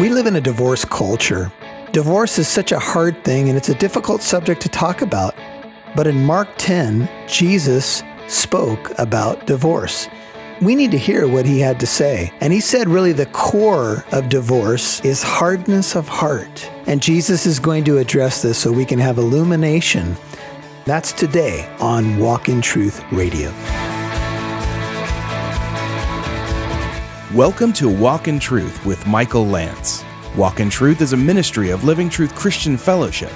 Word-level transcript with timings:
We 0.00 0.08
live 0.08 0.26
in 0.26 0.36
a 0.36 0.40
divorce 0.40 0.84
culture. 0.84 1.52
Divorce 1.92 2.38
is 2.38 2.48
such 2.48 2.72
a 2.72 2.78
hard 2.78 3.22
thing 3.24 3.48
and 3.48 3.58
it's 3.58 3.68
a 3.68 3.74
difficult 3.74 4.22
subject 4.22 4.62
to 4.62 4.68
talk 4.68 5.02
about. 5.02 5.34
But 5.94 6.06
in 6.06 6.24
Mark 6.24 6.48
10, 6.56 7.08
Jesus 7.28 8.02
spoke 8.28 8.96
about 8.98 9.46
divorce. 9.46 10.08
We 10.60 10.74
need 10.74 10.90
to 10.92 10.98
hear 10.98 11.26
what 11.26 11.46
he 11.46 11.58
had 11.58 11.80
to 11.80 11.86
say. 11.86 12.32
And 12.40 12.52
he 12.52 12.60
said, 12.60 12.88
really, 12.88 13.12
the 13.12 13.26
core 13.26 14.04
of 14.12 14.28
divorce 14.28 15.04
is 15.04 15.22
hardness 15.22 15.96
of 15.96 16.06
heart. 16.06 16.70
And 16.86 17.02
Jesus 17.02 17.46
is 17.46 17.58
going 17.58 17.84
to 17.84 17.98
address 17.98 18.42
this 18.42 18.58
so 18.58 18.70
we 18.70 18.84
can 18.84 18.98
have 18.98 19.18
illumination. 19.18 20.16
That's 20.84 21.12
today 21.12 21.68
on 21.80 22.18
Walk 22.18 22.48
in 22.48 22.60
Truth 22.60 23.02
Radio. 23.12 23.50
Welcome 27.34 27.72
to 27.74 27.88
Walk 27.88 28.26
in 28.26 28.40
Truth 28.40 28.84
with 28.84 29.06
Michael 29.06 29.46
Lance. 29.46 30.04
Walk 30.36 30.58
in 30.58 30.68
Truth 30.68 31.00
is 31.00 31.12
a 31.12 31.16
ministry 31.16 31.70
of 31.70 31.84
Living 31.84 32.10
Truth 32.10 32.34
Christian 32.34 32.76
Fellowship. 32.76 33.30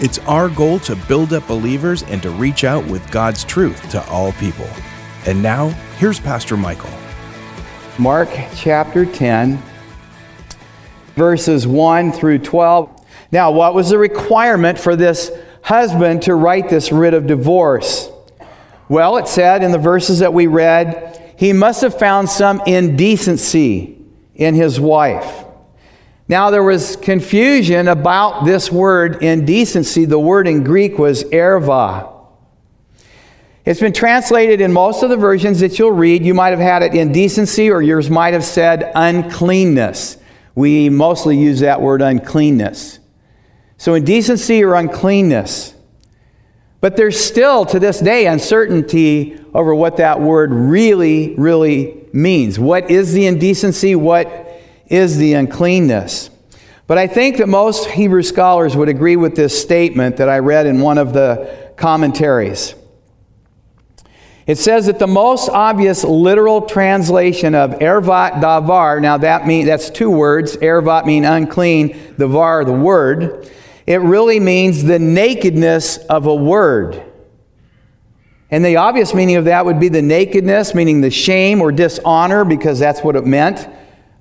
It's 0.00 0.18
our 0.26 0.48
goal 0.48 0.80
to 0.80 0.96
build 0.96 1.32
up 1.32 1.46
believers 1.46 2.02
and 2.02 2.20
to 2.22 2.30
reach 2.30 2.64
out 2.64 2.84
with 2.88 3.08
God's 3.12 3.44
truth 3.44 3.90
to 3.90 4.04
all 4.08 4.32
people. 4.32 4.68
And 5.24 5.40
now, 5.40 5.68
here's 5.98 6.18
Pastor 6.18 6.56
Michael. 6.56 6.90
Mark 7.96 8.28
chapter 8.56 9.06
10, 9.06 9.62
verses 11.14 11.64
1 11.64 12.10
through 12.10 12.40
12. 12.40 13.06
Now, 13.30 13.52
what 13.52 13.72
was 13.72 13.90
the 13.90 13.98
requirement 13.98 14.80
for 14.80 14.96
this 14.96 15.30
husband 15.62 16.22
to 16.22 16.34
write 16.34 16.68
this 16.68 16.90
writ 16.90 17.14
of 17.14 17.28
divorce? 17.28 18.10
Well, 18.88 19.16
it 19.16 19.28
said 19.28 19.62
in 19.62 19.70
the 19.70 19.78
verses 19.78 20.18
that 20.18 20.34
we 20.34 20.48
read, 20.48 21.27
he 21.38 21.52
must 21.52 21.82
have 21.82 21.96
found 21.96 22.28
some 22.28 22.60
indecency 22.66 23.96
in 24.34 24.56
his 24.56 24.80
wife. 24.80 25.44
Now, 26.26 26.50
there 26.50 26.64
was 26.64 26.96
confusion 26.96 27.86
about 27.86 28.44
this 28.44 28.72
word 28.72 29.22
indecency. 29.22 30.04
The 30.04 30.18
word 30.18 30.48
in 30.48 30.64
Greek 30.64 30.98
was 30.98 31.22
erva. 31.22 32.12
It's 33.64 33.78
been 33.78 33.92
translated 33.92 34.60
in 34.60 34.72
most 34.72 35.04
of 35.04 35.10
the 35.10 35.16
versions 35.16 35.60
that 35.60 35.78
you'll 35.78 35.92
read. 35.92 36.24
You 36.24 36.34
might 36.34 36.50
have 36.50 36.58
had 36.58 36.82
it 36.82 36.92
indecency, 36.92 37.70
or 37.70 37.82
yours 37.82 38.10
might 38.10 38.34
have 38.34 38.44
said 38.44 38.90
uncleanness. 38.96 40.18
We 40.56 40.88
mostly 40.88 41.38
use 41.38 41.60
that 41.60 41.80
word 41.80 42.02
uncleanness. 42.02 42.98
So, 43.76 43.94
indecency 43.94 44.64
or 44.64 44.74
uncleanness. 44.74 45.72
But 46.80 46.96
there's 46.96 47.18
still, 47.18 47.64
to 47.66 47.80
this 47.80 47.98
day, 48.00 48.26
uncertainty 48.26 49.38
over 49.52 49.74
what 49.74 49.96
that 49.96 50.20
word 50.20 50.52
really, 50.52 51.34
really 51.36 52.06
means. 52.12 52.58
What 52.58 52.90
is 52.90 53.12
the 53.12 53.26
indecency? 53.26 53.96
What 53.96 54.48
is 54.88 55.18
the 55.18 55.34
uncleanness. 55.34 56.30
But 56.86 56.98
I 56.98 57.06
think 57.06 57.36
that 57.38 57.48
most 57.48 57.86
Hebrew 57.86 58.22
scholars 58.22 58.74
would 58.76 58.88
agree 58.88 59.16
with 59.16 59.36
this 59.36 59.60
statement 59.60 60.16
that 60.16 60.28
I 60.28 60.38
read 60.38 60.66
in 60.66 60.80
one 60.80 60.98
of 60.98 61.12
the 61.12 61.72
commentaries. 61.76 62.74
It 64.46 64.56
says 64.56 64.86
that 64.86 64.98
the 64.98 65.06
most 65.06 65.50
obvious 65.50 66.04
literal 66.04 66.62
translation 66.62 67.54
of 67.54 67.72
ervat 67.80 68.40
davar, 68.40 69.02
now 69.02 69.18
that 69.18 69.46
mean, 69.46 69.66
that's 69.66 69.90
two 69.90 70.10
words, 70.10 70.56
ervat 70.56 71.04
mean 71.04 71.26
unclean, 71.26 71.90
davar 72.16 72.64
the 72.64 72.72
word. 72.72 73.50
It 73.88 74.02
really 74.02 74.38
means 74.38 74.84
the 74.84 74.98
nakedness 74.98 75.96
of 75.96 76.26
a 76.26 76.34
word. 76.34 77.02
And 78.50 78.62
the 78.62 78.76
obvious 78.76 79.14
meaning 79.14 79.36
of 79.36 79.46
that 79.46 79.64
would 79.64 79.80
be 79.80 79.88
the 79.88 80.02
nakedness, 80.02 80.74
meaning 80.74 81.00
the 81.00 81.10
shame 81.10 81.62
or 81.62 81.72
dishonor, 81.72 82.44
because 82.44 82.78
that's 82.78 83.00
what 83.00 83.16
it 83.16 83.24
meant 83.24 83.66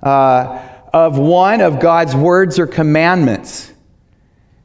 uh, 0.02 0.66
of 0.94 1.18
one 1.18 1.60
of 1.60 1.82
God's 1.82 2.16
words 2.16 2.58
or 2.60 2.66
commandments. 2.66 3.74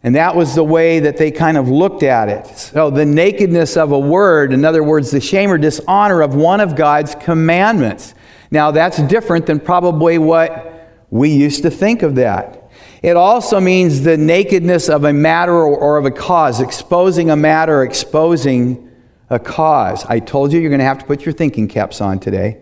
And 0.05 0.15
that 0.15 0.37
was 0.37 0.55
the 0.55 0.63
way 0.63 1.01
that 1.01 1.17
they 1.17 1.33
kind 1.33 1.57
of 1.57 1.69
looked 1.69 2.05
at 2.05 2.29
it. 2.29 2.47
So, 2.57 2.89
the 2.89 3.05
nakedness 3.05 3.77
of 3.77 3.91
a 3.91 3.99
word, 3.99 4.53
in 4.53 4.65
other 4.65 4.85
words, 4.85 5.11
the 5.11 5.21
shame 5.21 5.51
or 5.51 5.59
dishonor 5.59 6.23
of 6.23 6.37
one 6.37 6.61
of 6.61 6.77
God's 6.77 7.17
commandments. 7.17 8.15
Now, 8.53 8.71
that's 8.71 9.03
different 9.03 9.47
than 9.47 9.59
probably 9.59 10.19
what 10.19 10.93
we 11.11 11.31
used 11.31 11.63
to 11.63 11.73
think 11.73 12.03
of 12.03 12.15
that. 12.15 12.62
It 13.03 13.17
also 13.17 13.61
means 13.61 14.03
the 14.03 14.17
nakedness 14.17 14.89
of 14.89 15.05
a 15.05 15.13
matter 15.13 15.53
or 15.53 15.99
of 15.99 16.07
a 16.07 16.11
cause, 16.11 16.61
exposing 16.61 17.31
a 17.31 17.37
matter, 17.37 17.83
exposing 17.83 18.91
a 19.29 19.41
cause. 19.41 20.05
I 20.05 20.21
told 20.21 20.53
you 20.53 20.61
you're 20.61 20.71
going 20.71 20.79
to 20.79 20.85
have 20.85 20.99
to 20.99 21.05
put 21.05 21.25
your 21.25 21.33
thinking 21.33 21.67
caps 21.67 22.01
on 22.01 22.21
today. 22.21 22.59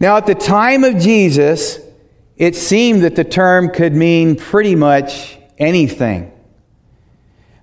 Now, 0.00 0.16
at 0.16 0.26
the 0.26 0.34
time 0.34 0.82
of 0.82 0.98
Jesus, 0.98 1.78
it 2.36 2.56
seemed 2.56 3.02
that 3.02 3.16
the 3.16 3.24
term 3.24 3.70
could 3.70 3.94
mean 3.94 4.36
pretty 4.36 4.74
much 4.74 5.38
anything. 5.58 6.32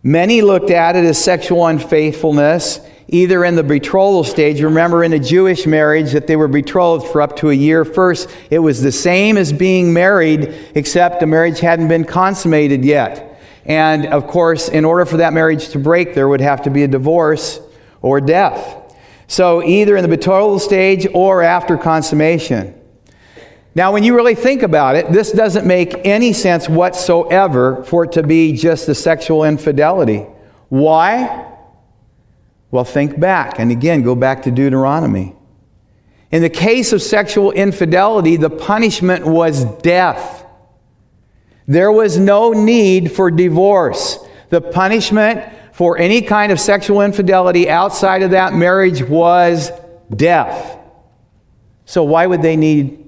Many 0.06 0.42
looked 0.42 0.70
at 0.70 0.98
it 0.98 1.06
as 1.06 1.24
sexual 1.24 1.66
unfaithfulness, 1.66 2.82
either 3.08 3.46
in 3.46 3.56
the 3.56 3.64
betrothal 3.64 4.26
stage. 4.26 4.62
Remember, 4.62 5.02
in 5.02 5.14
a 5.14 5.20
Jewish 5.20 5.66
marriage, 5.66 6.12
that 6.12 6.28
they 6.28 6.36
were 6.36 6.50
betrothed 6.50 7.08
for 7.08 7.22
up 7.22 7.38
to 7.38 7.50
a 7.50 7.54
year. 7.54 7.86
First, 7.86 8.30
it 8.50 8.60
was 8.60 8.82
the 8.82 8.92
same 8.92 9.38
as 9.38 9.54
being 9.54 9.94
married, 9.94 10.54
except 10.76 11.22
the 11.22 11.26
marriage 11.26 11.62
hadn't 11.62 11.88
been 11.88 12.04
consummated 12.04 12.84
yet. 12.84 13.42
And 13.66 14.06
of 14.08 14.28
course, 14.28 14.68
in 14.68 14.84
order 14.84 15.06
for 15.06 15.18
that 15.18 15.32
marriage 15.32 15.70
to 15.70 15.80
break, 15.80 16.16
there 16.16 16.28
would 16.28 16.42
have 16.42 16.64
to 16.64 16.70
be 16.70 16.84
a 16.84 16.88
divorce 16.90 17.62
or 18.02 18.20
death. 18.20 18.80
So, 19.28 19.64
either 19.64 19.96
in 19.96 20.02
the 20.02 20.10
betrothal 20.10 20.60
stage 20.60 21.08
or 21.14 21.42
after 21.42 21.78
consummation. 21.78 22.78
Now, 23.76 23.92
when 23.92 24.04
you 24.04 24.16
really 24.16 24.36
think 24.36 24.62
about 24.62 24.96
it, 24.96 25.12
this 25.12 25.32
doesn't 25.32 25.66
make 25.66 26.06
any 26.06 26.32
sense 26.32 26.70
whatsoever 26.70 27.84
for 27.86 28.04
it 28.04 28.12
to 28.14 28.24
be 28.24 28.54
just 28.54 28.86
the 28.86 28.94
sexual 28.94 29.44
infidelity. 29.44 30.28
Why? 30.70 31.50
Well, 32.70 32.84
think 32.84 33.20
back. 33.20 33.60
And 33.60 33.72
again, 33.72 34.04
go 34.04 34.16
back 34.16 34.44
to 34.44 34.52
Deuteronomy. 34.52 35.36
In 36.32 36.42
the 36.42 36.50
case 36.50 36.94
of 36.94 37.02
sexual 37.02 37.52
infidelity, 37.52 38.38
the 38.38 38.50
punishment 38.50 39.26
was 39.26 39.66
death. 39.82 40.46
There 41.68 41.92
was 41.92 42.18
no 42.18 42.52
need 42.52 43.12
for 43.12 43.32
divorce. 43.32 44.20
The 44.50 44.62
punishment 44.62 45.44
for 45.74 45.98
any 45.98 46.22
kind 46.22 46.52
of 46.52 46.60
sexual 46.60 47.02
infidelity 47.02 47.70
outside 47.70 48.22
of 48.22 48.32
that 48.32 48.54
marriage 48.54 49.02
was 49.02 49.72
death. 50.16 50.78
So, 51.86 52.04
why 52.04 52.26
would 52.28 52.42
they 52.42 52.56
need 52.56 53.03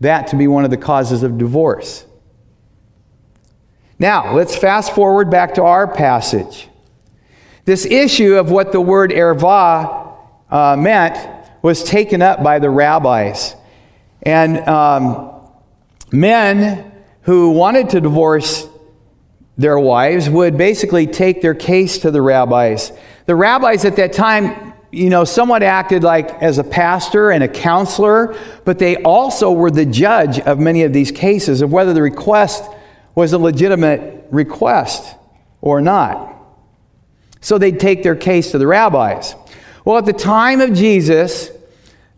that 0.00 0.28
to 0.28 0.36
be 0.36 0.46
one 0.46 0.64
of 0.64 0.70
the 0.70 0.76
causes 0.76 1.22
of 1.22 1.38
divorce? 1.38 2.04
Now, 3.98 4.34
let's 4.34 4.56
fast 4.56 4.94
forward 4.94 5.30
back 5.30 5.54
to 5.54 5.64
our 5.64 5.92
passage. 5.92 6.68
This 7.64 7.84
issue 7.84 8.36
of 8.36 8.50
what 8.50 8.72
the 8.72 8.80
word 8.80 9.10
erva 9.10 10.14
uh, 10.50 10.76
meant 10.78 11.18
was 11.62 11.82
taken 11.82 12.22
up 12.22 12.42
by 12.42 12.60
the 12.60 12.70
rabbis. 12.70 13.54
And 14.22 14.58
um, 14.68 15.32
men 16.12 16.92
who 17.22 17.50
wanted 17.50 17.90
to 17.90 18.00
divorce 18.00 18.68
their 19.56 19.78
wives 19.78 20.30
would 20.30 20.56
basically 20.56 21.06
take 21.06 21.42
their 21.42 21.54
case 21.54 21.98
to 21.98 22.10
the 22.10 22.22
rabbis. 22.22 22.92
The 23.26 23.34
rabbis 23.34 23.84
at 23.84 23.96
that 23.96 24.12
time, 24.12 24.67
you 24.90 25.10
know, 25.10 25.24
somewhat 25.24 25.62
acted 25.62 26.02
like 26.02 26.42
as 26.42 26.58
a 26.58 26.64
pastor 26.64 27.30
and 27.30 27.44
a 27.44 27.48
counselor, 27.48 28.38
but 28.64 28.78
they 28.78 28.96
also 29.02 29.52
were 29.52 29.70
the 29.70 29.84
judge 29.84 30.40
of 30.40 30.58
many 30.58 30.82
of 30.82 30.92
these 30.92 31.12
cases 31.12 31.60
of 31.60 31.70
whether 31.72 31.92
the 31.92 32.02
request 32.02 32.64
was 33.14 33.32
a 33.32 33.38
legitimate 33.38 34.26
request 34.30 35.16
or 35.60 35.80
not. 35.80 36.34
So 37.40 37.58
they'd 37.58 37.78
take 37.78 38.02
their 38.02 38.16
case 38.16 38.52
to 38.52 38.58
the 38.58 38.66
rabbis. 38.66 39.34
Well, 39.84 39.98
at 39.98 40.06
the 40.06 40.12
time 40.12 40.60
of 40.60 40.72
Jesus, 40.72 41.50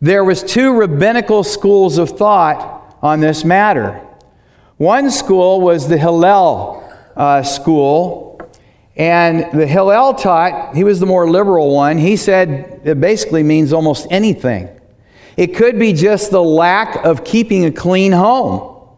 there 0.00 0.24
was 0.24 0.42
two 0.42 0.72
rabbinical 0.72 1.44
schools 1.44 1.98
of 1.98 2.10
thought 2.10 2.96
on 3.02 3.20
this 3.20 3.44
matter. 3.44 4.00
One 4.76 5.10
school 5.10 5.60
was 5.60 5.88
the 5.88 5.98
Hillel 5.98 6.82
uh, 7.16 7.42
school. 7.42 8.29
And 8.96 9.58
the 9.58 9.66
Hillel 9.66 10.14
taught, 10.14 10.74
he 10.74 10.84
was 10.84 11.00
the 11.00 11.06
more 11.06 11.30
liberal 11.30 11.74
one, 11.74 11.98
he 11.98 12.16
said 12.16 12.80
it 12.84 13.00
basically 13.00 13.42
means 13.42 13.72
almost 13.72 14.06
anything. 14.10 14.68
It 15.36 15.54
could 15.56 15.78
be 15.78 15.92
just 15.92 16.30
the 16.30 16.42
lack 16.42 17.04
of 17.04 17.24
keeping 17.24 17.64
a 17.64 17.72
clean 17.72 18.12
home, 18.12 18.88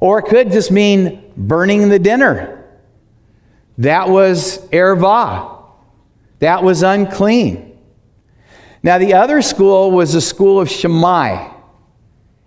or 0.00 0.20
it 0.20 0.22
could 0.22 0.52
just 0.52 0.70
mean 0.70 1.32
burning 1.36 1.88
the 1.88 1.98
dinner. 1.98 2.64
That 3.78 4.08
was 4.08 4.58
erva. 4.68 5.64
That 6.38 6.62
was 6.62 6.82
unclean. 6.82 7.78
Now, 8.82 8.98
the 8.98 9.14
other 9.14 9.42
school 9.42 9.92
was 9.92 10.12
the 10.12 10.20
school 10.20 10.60
of 10.60 10.68
Shammai. 10.68 11.52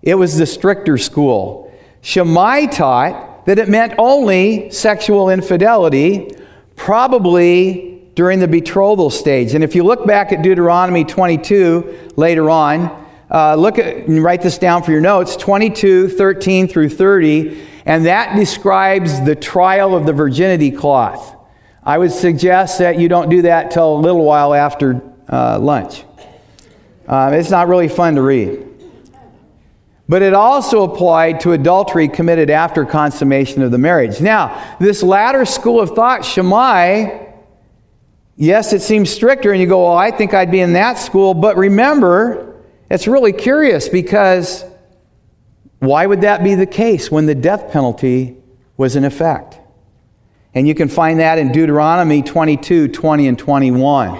It 0.01 0.15
was 0.15 0.37
the 0.37 0.45
stricter 0.45 0.97
school. 0.97 1.73
Shammai 2.01 2.65
taught 2.65 3.45
that 3.45 3.57
it 3.57 3.69
meant 3.69 3.93
only 3.97 4.69
sexual 4.69 5.29
infidelity, 5.29 6.35
probably 6.75 8.01
during 8.15 8.39
the 8.39 8.47
betrothal 8.47 9.09
stage. 9.09 9.53
And 9.53 9.63
if 9.63 9.75
you 9.75 9.83
look 9.83 10.05
back 10.05 10.31
at 10.31 10.41
Deuteronomy 10.41 11.03
22 11.03 12.11
later 12.15 12.49
on, 12.49 13.05
uh, 13.29 13.55
look 13.55 13.77
at 13.77 14.07
and 14.07 14.23
write 14.23 14.41
this 14.41 14.57
down 14.57 14.83
for 14.83 14.91
your 14.91 15.01
notes 15.01 15.35
22, 15.35 16.09
13 16.09 16.67
through 16.67 16.89
30, 16.89 17.67
and 17.85 18.05
that 18.05 18.35
describes 18.35 19.23
the 19.25 19.35
trial 19.35 19.95
of 19.95 20.05
the 20.05 20.13
virginity 20.13 20.71
cloth. 20.71 21.35
I 21.83 21.97
would 21.97 22.11
suggest 22.11 22.79
that 22.79 22.99
you 22.99 23.09
don't 23.09 23.29
do 23.29 23.43
that 23.43 23.71
till 23.71 23.95
a 23.95 23.99
little 23.99 24.23
while 24.23 24.53
after 24.53 25.01
uh, 25.29 25.59
lunch. 25.59 26.03
Um, 27.07 27.33
it's 27.33 27.51
not 27.51 27.67
really 27.67 27.87
fun 27.87 28.15
to 28.15 28.21
read. 28.21 28.74
But 30.07 30.21
it 30.21 30.33
also 30.33 30.83
applied 30.83 31.39
to 31.41 31.53
adultery 31.53 32.07
committed 32.07 32.49
after 32.49 32.85
consummation 32.85 33.63
of 33.63 33.71
the 33.71 33.77
marriage. 33.77 34.21
Now, 34.21 34.77
this 34.79 35.01
latter 35.01 35.45
school 35.45 35.79
of 35.79 35.91
thought, 35.91 36.23
Shammai, 36.23 37.25
yes, 38.35 38.71
it 38.71 38.81
seems 38.81 39.09
stricter, 39.09 39.51
and 39.51 39.59
you 39.59 39.67
go, 39.67 39.85
well, 39.85 39.97
I 39.97 40.11
think 40.11 40.33
I'd 40.33 40.51
be 40.51 40.59
in 40.59 40.73
that 40.73 40.99
school. 40.99 41.33
But 41.33 41.57
remember, 41.57 42.61
it's 42.89 43.07
really 43.07 43.33
curious 43.33 43.89
because 43.89 44.63
why 45.79 46.05
would 46.05 46.21
that 46.21 46.43
be 46.43 46.53
the 46.53 46.67
case 46.67 47.09
when 47.09 47.25
the 47.25 47.35
death 47.35 47.71
penalty 47.71 48.37
was 48.77 48.95
in 48.95 49.05
effect? 49.05 49.57
And 50.53 50.67
you 50.67 50.75
can 50.75 50.87
find 50.87 51.19
that 51.19 51.39
in 51.39 51.51
Deuteronomy 51.51 52.21
22 52.21 52.89
20 52.89 53.27
and 53.27 53.37
21. 53.37 54.19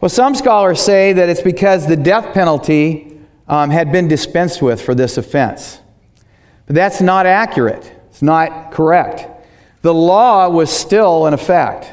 Well, 0.00 0.08
some 0.08 0.34
scholars 0.34 0.80
say 0.80 1.12
that 1.12 1.28
it's 1.28 1.42
because 1.42 1.86
the 1.86 1.96
death 1.96 2.32
penalty 2.32 3.11
um, 3.48 3.70
had 3.70 3.92
been 3.92 4.08
dispensed 4.08 4.62
with 4.62 4.80
for 4.80 4.94
this 4.94 5.16
offense. 5.16 5.80
But 6.66 6.76
that's 6.76 7.00
not 7.00 7.26
accurate, 7.26 7.92
it's 8.10 8.22
not 8.22 8.72
correct. 8.72 9.28
The 9.82 9.92
law 9.92 10.48
was 10.48 10.70
still 10.70 11.26
in 11.26 11.34
effect. 11.34 11.90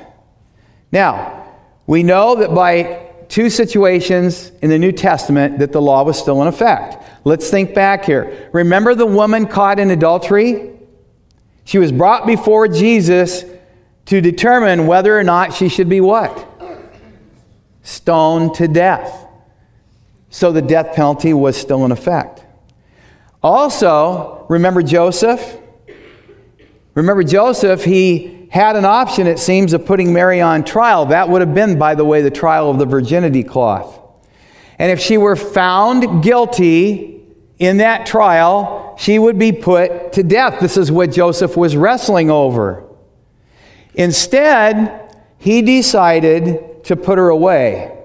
Now, 0.91 1.47
we 1.87 2.03
know 2.03 2.35
that 2.35 2.53
by 2.53 3.07
two 3.29 3.49
situations 3.49 4.51
in 4.61 4.69
the 4.69 4.77
New 4.77 4.91
Testament 4.91 5.59
that 5.59 5.71
the 5.71 5.81
law 5.81 6.03
was 6.03 6.19
still 6.19 6.41
in 6.41 6.47
effect. 6.47 7.03
Let's 7.25 7.49
think 7.49 7.73
back 7.73 8.05
here. 8.05 8.49
Remember 8.53 8.93
the 8.93 9.05
woman 9.05 9.47
caught 9.47 9.79
in 9.79 9.89
adultery? 9.89 10.71
She 11.63 11.79
was 11.79 11.91
brought 11.91 12.27
before 12.27 12.67
Jesus 12.67 13.43
to 14.05 14.21
determine 14.21 14.87
whether 14.87 15.17
or 15.17 15.23
not 15.23 15.53
she 15.53 15.69
should 15.69 15.89
be 15.89 16.01
what? 16.01 16.47
stoned 17.89 18.53
to 18.55 18.67
death. 18.67 19.25
So 20.29 20.51
the 20.51 20.61
death 20.61 20.95
penalty 20.95 21.33
was 21.33 21.57
still 21.57 21.85
in 21.85 21.91
effect. 21.91 22.43
Also, 23.41 24.45
remember 24.49 24.83
Joseph? 24.83 25.57
Remember 26.93 27.23
Joseph, 27.23 27.83
he 27.83 28.47
had 28.51 28.75
an 28.75 28.85
option, 28.85 29.27
it 29.27 29.39
seems, 29.39 29.73
of 29.73 29.85
putting 29.85 30.11
Mary 30.11 30.41
on 30.41 30.63
trial. 30.63 31.05
That 31.07 31.29
would 31.29 31.41
have 31.41 31.53
been, 31.53 31.79
by 31.79 31.95
the 31.95 32.03
way, 32.03 32.21
the 32.21 32.31
trial 32.31 32.69
of 32.69 32.79
the 32.79 32.85
virginity 32.85 33.43
cloth. 33.43 33.99
And 34.77 34.91
if 34.91 34.99
she 34.99 35.17
were 35.17 35.35
found 35.35 36.23
guilty 36.23 37.21
in 37.57 37.77
that 37.77 38.05
trial, 38.05 38.95
she 38.97 39.19
would 39.19 39.39
be 39.39 39.51
put 39.51 40.13
to 40.13 40.23
death. 40.23 40.59
This 40.59 40.77
is 40.77 40.91
what 40.91 41.11
Joseph 41.11 41.55
was 41.55 41.75
wrestling 41.75 42.29
over. 42.29 42.83
Instead, 43.93 45.15
he 45.37 45.61
decided 45.61 46.83
to 46.85 46.95
put 46.95 47.17
her 47.17 47.29
away. 47.29 47.95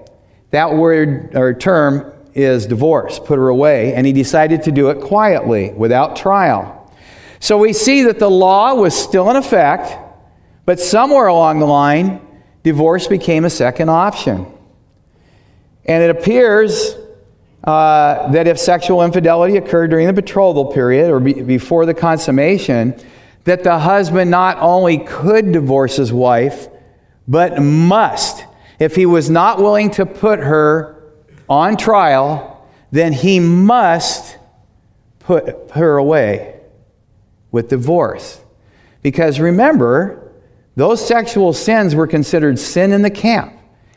That 0.51 0.75
word 0.75 1.35
or 1.35 1.53
term 1.55 2.13
is 2.35 2.67
divorce, 2.67 3.19
put 3.19 3.39
her 3.39 3.49
away, 3.49 3.95
and 3.95 4.07
he 4.07 4.13
decided 4.13 4.65
to 4.65 4.73
do 4.73 4.91
it 4.91 5.01
quietly, 5.01 5.73
without 5.73 6.17
trial. 6.17 6.93
So 7.41 7.59
we 7.59 7.73
see 7.73 8.03
that 8.05 8.19
the 8.19 8.31
law 8.31 8.75
was 8.75 8.95
still 8.95 9.31
in 9.31 9.37
effect, 9.37 9.97
but 10.67 10.81
somewhere 10.81 11.27
along 11.27 11.61
the 11.61 11.67
line, 11.67 12.21
divorce 12.63 13.07
became 13.07 13.45
a 13.45 13.51
second 13.51 13.91
option. 13.91 14.47
And 15.85 16.03
it 16.03 16.11
appears 16.11 16.97
uh, 17.63 18.31
that 18.33 18.47
if 18.47 18.59
sexual 18.59 19.03
infidelity 19.03 19.57
occurred 19.57 19.91
during 19.91 20.07
the 20.07 20.13
betrothal 20.13 20.73
period 20.73 21.11
or 21.11 21.21
be- 21.21 21.43
before 21.43 21.87
the 21.87 21.95
consummation, 21.95 22.95
that 23.45 23.63
the 23.63 23.79
husband 23.79 24.31
not 24.31 24.59
only 24.59 24.99
could 24.99 25.53
divorce 25.53 25.97
his 25.97 26.13
wife, 26.13 26.69
but 27.29 27.63
must 27.63 28.45
if 28.79 28.97
he 28.97 29.07
was 29.07 29.31
not 29.31 29.59
willing 29.59 29.91
to 29.91 30.05
put 30.05 30.41
her 30.41 30.94
on 31.49 31.77
trial, 31.77 32.67
then 32.91 33.13
he 33.13 33.41
must 33.41 34.39
put 35.19 35.71
her 35.73 35.97
away 35.97 36.61
with 37.51 37.69
divorce. 37.69 38.41
Because 39.03 39.41
remember, 39.41 40.33
those 40.77 41.07
sexual 41.07 41.53
sins 41.53 41.95
were 41.95 42.07
considered 42.07 42.59
sin 42.59 42.93
in 42.93 43.03
the 43.03 43.11
camp, 43.11 43.53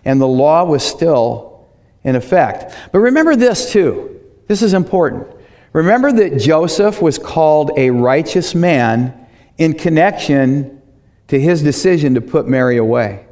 and 0.06 0.22
the 0.22 0.28
law 0.28 0.64
was 0.64 0.84
still 0.84 1.68
in 2.04 2.16
effect. 2.16 2.74
But 2.92 3.00
remember 3.00 3.36
this 3.36 3.72
too. 3.72 4.20
This 4.48 4.62
is 4.62 4.74
important. 4.74 5.28
Remember 5.74 6.12
that 6.12 6.40
Joseph 6.40 7.02
was 7.02 7.18
called 7.18 7.72
a 7.78 7.90
righteous 7.90 8.56
man 8.56 9.28
in 9.58 9.74
connection 9.74 10.82
to 11.28 11.40
his 11.40 11.62
decision 11.62 12.16
to 12.16 12.22
put 12.22 12.48
Mary 12.48 12.78
away. 12.78 13.26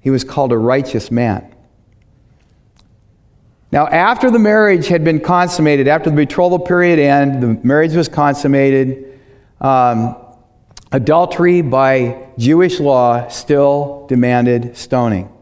He 0.00 0.10
was 0.10 0.24
called 0.24 0.52
a 0.52 0.58
righteous 0.58 1.10
man. 1.10 1.51
Now, 3.72 3.86
after 3.86 4.30
the 4.30 4.38
marriage 4.38 4.88
had 4.88 5.02
been 5.02 5.18
consummated, 5.18 5.88
after 5.88 6.10
the 6.10 6.16
betrothal 6.16 6.58
period 6.58 6.98
ended, 6.98 7.40
the 7.40 7.66
marriage 7.66 7.94
was 7.94 8.06
consummated, 8.06 9.18
um, 9.62 10.14
adultery 10.92 11.62
by 11.62 12.28
Jewish 12.36 12.78
law 12.80 13.28
still 13.28 14.04
demanded 14.08 14.76
stoning. 14.76 15.32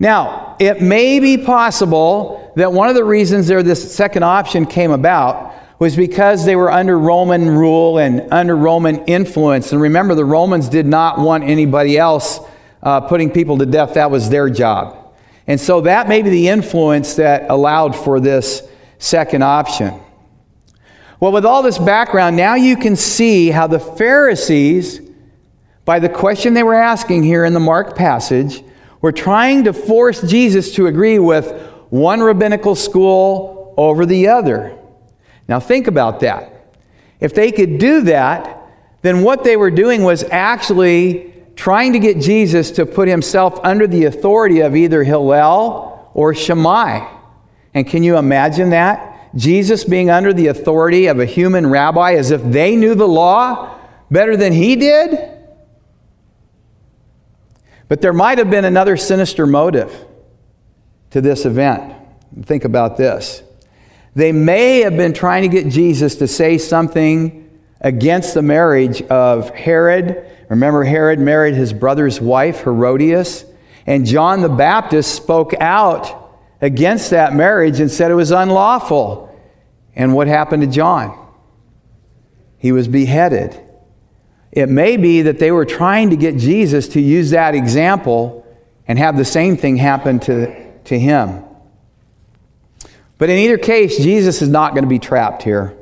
Now, 0.00 0.56
it 0.58 0.82
may 0.82 1.20
be 1.20 1.38
possible 1.38 2.52
that 2.56 2.72
one 2.72 2.88
of 2.88 2.96
the 2.96 3.04
reasons 3.04 3.46
there 3.46 3.62
this 3.62 3.94
second 3.94 4.24
option 4.24 4.66
came 4.66 4.90
about 4.90 5.54
was 5.78 5.94
because 5.94 6.44
they 6.44 6.56
were 6.56 6.70
under 6.72 6.98
Roman 6.98 7.48
rule 7.48 7.98
and 7.98 8.32
under 8.32 8.56
Roman 8.56 9.04
influence. 9.04 9.70
And 9.70 9.80
remember, 9.80 10.16
the 10.16 10.24
Romans 10.24 10.68
did 10.68 10.86
not 10.86 11.20
want 11.20 11.44
anybody 11.44 11.96
else 11.96 12.40
uh, 12.82 13.02
putting 13.02 13.30
people 13.30 13.58
to 13.58 13.66
death, 13.66 13.94
that 13.94 14.10
was 14.10 14.28
their 14.28 14.50
job. 14.50 15.01
And 15.46 15.60
so 15.60 15.80
that 15.82 16.08
may 16.08 16.22
be 16.22 16.30
the 16.30 16.48
influence 16.48 17.16
that 17.16 17.50
allowed 17.50 17.96
for 17.96 18.20
this 18.20 18.62
second 18.98 19.42
option. 19.42 20.00
Well, 21.18 21.32
with 21.32 21.44
all 21.44 21.62
this 21.62 21.78
background, 21.78 22.36
now 22.36 22.54
you 22.54 22.76
can 22.76 22.96
see 22.96 23.50
how 23.50 23.66
the 23.66 23.78
Pharisees, 23.78 25.00
by 25.84 25.98
the 25.98 26.08
question 26.08 26.54
they 26.54 26.62
were 26.62 26.74
asking 26.74 27.22
here 27.22 27.44
in 27.44 27.54
the 27.54 27.60
Mark 27.60 27.96
passage, 27.96 28.62
were 29.00 29.12
trying 29.12 29.64
to 29.64 29.72
force 29.72 30.22
Jesus 30.22 30.74
to 30.74 30.86
agree 30.86 31.18
with 31.18 31.52
one 31.90 32.20
rabbinical 32.20 32.74
school 32.74 33.74
over 33.76 34.06
the 34.06 34.28
other. 34.28 34.78
Now, 35.48 35.60
think 35.60 35.86
about 35.86 36.20
that. 36.20 36.74
If 37.20 37.34
they 37.34 37.52
could 37.52 37.78
do 37.78 38.02
that, 38.02 38.62
then 39.02 39.22
what 39.22 39.44
they 39.44 39.56
were 39.56 39.70
doing 39.70 40.02
was 40.02 40.24
actually 40.24 41.31
trying 41.56 41.92
to 41.92 41.98
get 41.98 42.18
Jesus 42.18 42.70
to 42.72 42.86
put 42.86 43.08
himself 43.08 43.58
under 43.62 43.86
the 43.86 44.04
authority 44.04 44.60
of 44.60 44.74
either 44.74 45.04
Hillel 45.04 46.10
or 46.14 46.34
Shammai. 46.34 47.08
And 47.74 47.86
can 47.86 48.02
you 48.02 48.16
imagine 48.16 48.70
that? 48.70 49.30
Jesus 49.34 49.84
being 49.84 50.10
under 50.10 50.32
the 50.32 50.48
authority 50.48 51.06
of 51.06 51.18
a 51.18 51.24
human 51.24 51.66
rabbi 51.68 52.14
as 52.14 52.30
if 52.30 52.42
they 52.42 52.76
knew 52.76 52.94
the 52.94 53.08
law 53.08 53.78
better 54.10 54.36
than 54.36 54.52
he 54.52 54.76
did? 54.76 55.30
But 57.88 58.00
there 58.00 58.12
might 58.12 58.38
have 58.38 58.50
been 58.50 58.64
another 58.64 58.96
sinister 58.96 59.46
motive 59.46 59.94
to 61.10 61.20
this 61.20 61.44
event. 61.44 61.94
Think 62.42 62.64
about 62.64 62.96
this. 62.96 63.42
They 64.14 64.32
may 64.32 64.80
have 64.80 64.96
been 64.96 65.12
trying 65.12 65.42
to 65.42 65.48
get 65.48 65.70
Jesus 65.70 66.16
to 66.16 66.28
say 66.28 66.58
something 66.58 67.50
against 67.80 68.34
the 68.34 68.42
marriage 68.42 69.02
of 69.02 69.50
Herod. 69.50 70.26
Remember, 70.52 70.84
Herod 70.84 71.18
married 71.18 71.54
his 71.54 71.72
brother's 71.72 72.20
wife, 72.20 72.64
Herodias, 72.64 73.46
and 73.86 74.04
John 74.04 74.42
the 74.42 74.50
Baptist 74.50 75.14
spoke 75.14 75.54
out 75.58 76.30
against 76.60 77.08
that 77.08 77.34
marriage 77.34 77.80
and 77.80 77.90
said 77.90 78.10
it 78.10 78.16
was 78.16 78.32
unlawful. 78.32 79.34
And 79.96 80.12
what 80.12 80.26
happened 80.26 80.62
to 80.62 80.68
John? 80.68 81.18
He 82.58 82.70
was 82.70 82.86
beheaded. 82.86 83.58
It 84.50 84.68
may 84.68 84.98
be 84.98 85.22
that 85.22 85.38
they 85.38 85.50
were 85.50 85.64
trying 85.64 86.10
to 86.10 86.16
get 86.16 86.36
Jesus 86.36 86.88
to 86.88 87.00
use 87.00 87.30
that 87.30 87.54
example 87.54 88.46
and 88.86 88.98
have 88.98 89.16
the 89.16 89.24
same 89.24 89.56
thing 89.56 89.78
happen 89.78 90.20
to, 90.20 90.82
to 90.82 90.98
him. 90.98 91.44
But 93.16 93.30
in 93.30 93.38
either 93.38 93.56
case, 93.56 93.96
Jesus 93.96 94.42
is 94.42 94.50
not 94.50 94.74
going 94.74 94.84
to 94.84 94.90
be 94.90 94.98
trapped 94.98 95.44
here. 95.44 95.74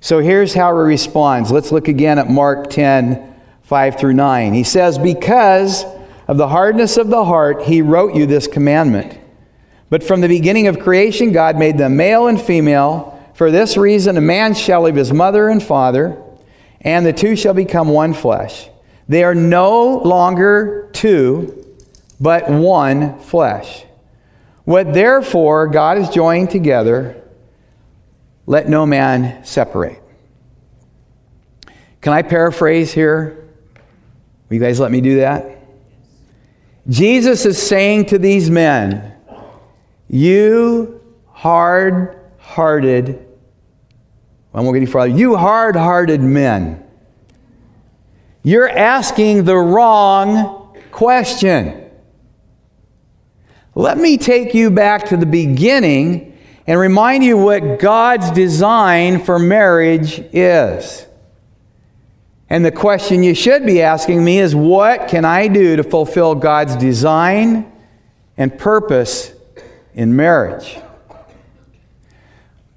So 0.00 0.18
here's 0.18 0.52
how 0.52 0.72
he 0.72 0.82
responds. 0.82 1.52
Let's 1.52 1.70
look 1.70 1.86
again 1.86 2.18
at 2.18 2.28
Mark 2.28 2.70
10 2.70 3.29
5 3.70 4.00
through 4.00 4.14
9. 4.14 4.52
He 4.52 4.64
says, 4.64 4.98
Because 4.98 5.84
of 6.26 6.36
the 6.36 6.48
hardness 6.48 6.96
of 6.96 7.08
the 7.08 7.24
heart, 7.24 7.62
he 7.62 7.82
wrote 7.82 8.16
you 8.16 8.26
this 8.26 8.48
commandment. 8.48 9.16
But 9.88 10.02
from 10.02 10.20
the 10.20 10.26
beginning 10.26 10.66
of 10.66 10.80
creation, 10.80 11.30
God 11.30 11.56
made 11.56 11.78
them 11.78 11.96
male 11.96 12.26
and 12.26 12.42
female. 12.42 13.16
For 13.32 13.52
this 13.52 13.76
reason, 13.76 14.16
a 14.16 14.20
man 14.20 14.54
shall 14.54 14.82
leave 14.82 14.96
his 14.96 15.12
mother 15.12 15.48
and 15.48 15.62
father, 15.62 16.20
and 16.80 17.06
the 17.06 17.12
two 17.12 17.36
shall 17.36 17.54
become 17.54 17.90
one 17.90 18.12
flesh. 18.12 18.68
They 19.08 19.22
are 19.22 19.36
no 19.36 19.98
longer 19.98 20.90
two, 20.92 21.64
but 22.18 22.50
one 22.50 23.20
flesh. 23.20 23.84
What 24.64 24.92
therefore 24.92 25.68
God 25.68 25.96
has 25.96 26.10
joined 26.10 26.50
together, 26.50 27.22
let 28.46 28.68
no 28.68 28.84
man 28.84 29.44
separate. 29.44 30.02
Can 32.00 32.12
I 32.12 32.22
paraphrase 32.22 32.92
here? 32.92 33.39
Will 34.50 34.56
you 34.56 34.60
guys 34.60 34.80
let 34.80 34.90
me 34.90 35.00
do 35.00 35.20
that? 35.20 35.58
Jesus 36.88 37.46
is 37.46 37.62
saying 37.62 38.06
to 38.06 38.18
these 38.18 38.50
men, 38.50 39.14
You 40.08 41.00
hard 41.28 42.18
hearted, 42.38 43.26
I 44.52 44.60
won't 44.60 44.74
get 44.74 44.78
any 44.78 44.86
farther, 44.86 45.16
you 45.16 45.36
hard 45.36 45.76
hearted 45.76 46.20
men, 46.20 46.84
you're 48.42 48.68
asking 48.68 49.44
the 49.44 49.56
wrong 49.56 50.76
question. 50.90 51.88
Let 53.76 53.98
me 53.98 54.18
take 54.18 54.52
you 54.52 54.70
back 54.70 55.06
to 55.06 55.16
the 55.16 55.26
beginning 55.26 56.36
and 56.66 56.80
remind 56.80 57.22
you 57.22 57.36
what 57.36 57.78
God's 57.78 58.32
design 58.32 59.22
for 59.22 59.38
marriage 59.38 60.18
is. 60.32 61.06
And 62.50 62.64
the 62.64 62.72
question 62.72 63.22
you 63.22 63.32
should 63.32 63.64
be 63.64 63.80
asking 63.80 64.24
me 64.24 64.40
is 64.40 64.56
what 64.56 65.06
can 65.06 65.24
I 65.24 65.46
do 65.46 65.76
to 65.76 65.84
fulfill 65.84 66.34
God's 66.34 66.74
design 66.74 67.70
and 68.36 68.58
purpose 68.58 69.32
in 69.94 70.16
marriage? 70.16 70.76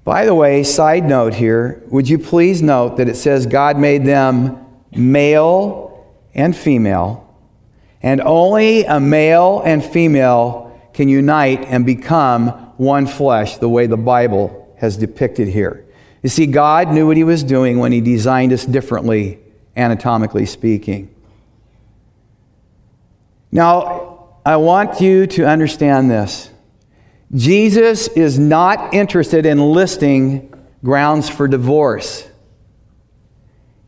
By 0.04 0.26
the 0.26 0.34
way, 0.34 0.62
side 0.62 1.04
note 1.04 1.34
here, 1.34 1.82
would 1.88 2.08
you 2.08 2.20
please 2.20 2.62
note 2.62 2.98
that 2.98 3.08
it 3.08 3.16
says 3.16 3.46
God 3.46 3.76
made 3.76 4.04
them 4.04 4.64
male 4.94 6.06
and 6.34 6.54
female, 6.54 7.20
and 8.00 8.20
only 8.20 8.84
a 8.84 9.00
male 9.00 9.60
and 9.64 9.84
female 9.84 10.78
can 10.92 11.08
unite 11.08 11.64
and 11.64 11.84
become 11.84 12.50
one 12.76 13.06
flesh 13.06 13.56
the 13.56 13.68
way 13.68 13.88
the 13.88 13.96
Bible 13.96 14.72
has 14.78 14.96
depicted 14.96 15.48
here. 15.48 15.84
You 16.22 16.28
see, 16.28 16.46
God 16.46 16.92
knew 16.92 17.08
what 17.08 17.16
He 17.16 17.24
was 17.24 17.42
doing 17.42 17.78
when 17.78 17.90
He 17.90 18.00
designed 18.00 18.52
us 18.52 18.64
differently 18.64 19.40
anatomically 19.76 20.46
speaking. 20.46 21.14
Now, 23.50 24.28
I 24.44 24.56
want 24.56 25.00
you 25.00 25.26
to 25.28 25.46
understand 25.46 26.10
this. 26.10 26.50
Jesus 27.34 28.08
is 28.08 28.38
not 28.38 28.92
interested 28.94 29.46
in 29.46 29.58
listing 29.58 30.52
grounds 30.84 31.28
for 31.28 31.48
divorce. 31.48 32.28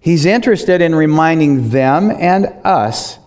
He's 0.01 0.25
interested 0.25 0.81
in 0.81 0.95
reminding 0.95 1.71
them 1.71 2.11
and 2.11 2.47
us 2.65 3.19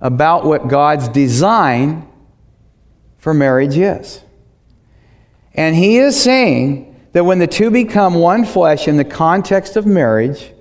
about 0.00 0.44
what 0.44 0.68
God's 0.68 1.08
design 1.08 2.08
for 3.18 3.32
marriage 3.32 3.76
is. 3.76 4.20
And 5.54 5.76
he 5.76 5.98
is 5.98 6.20
saying 6.20 7.08
that 7.12 7.24
when 7.24 7.38
the 7.38 7.46
two 7.46 7.70
become 7.70 8.14
one 8.14 8.44
flesh 8.44 8.88
in 8.88 8.96
the 8.96 9.04
context 9.04 9.76
of 9.76 9.86
marriage, 9.86 10.52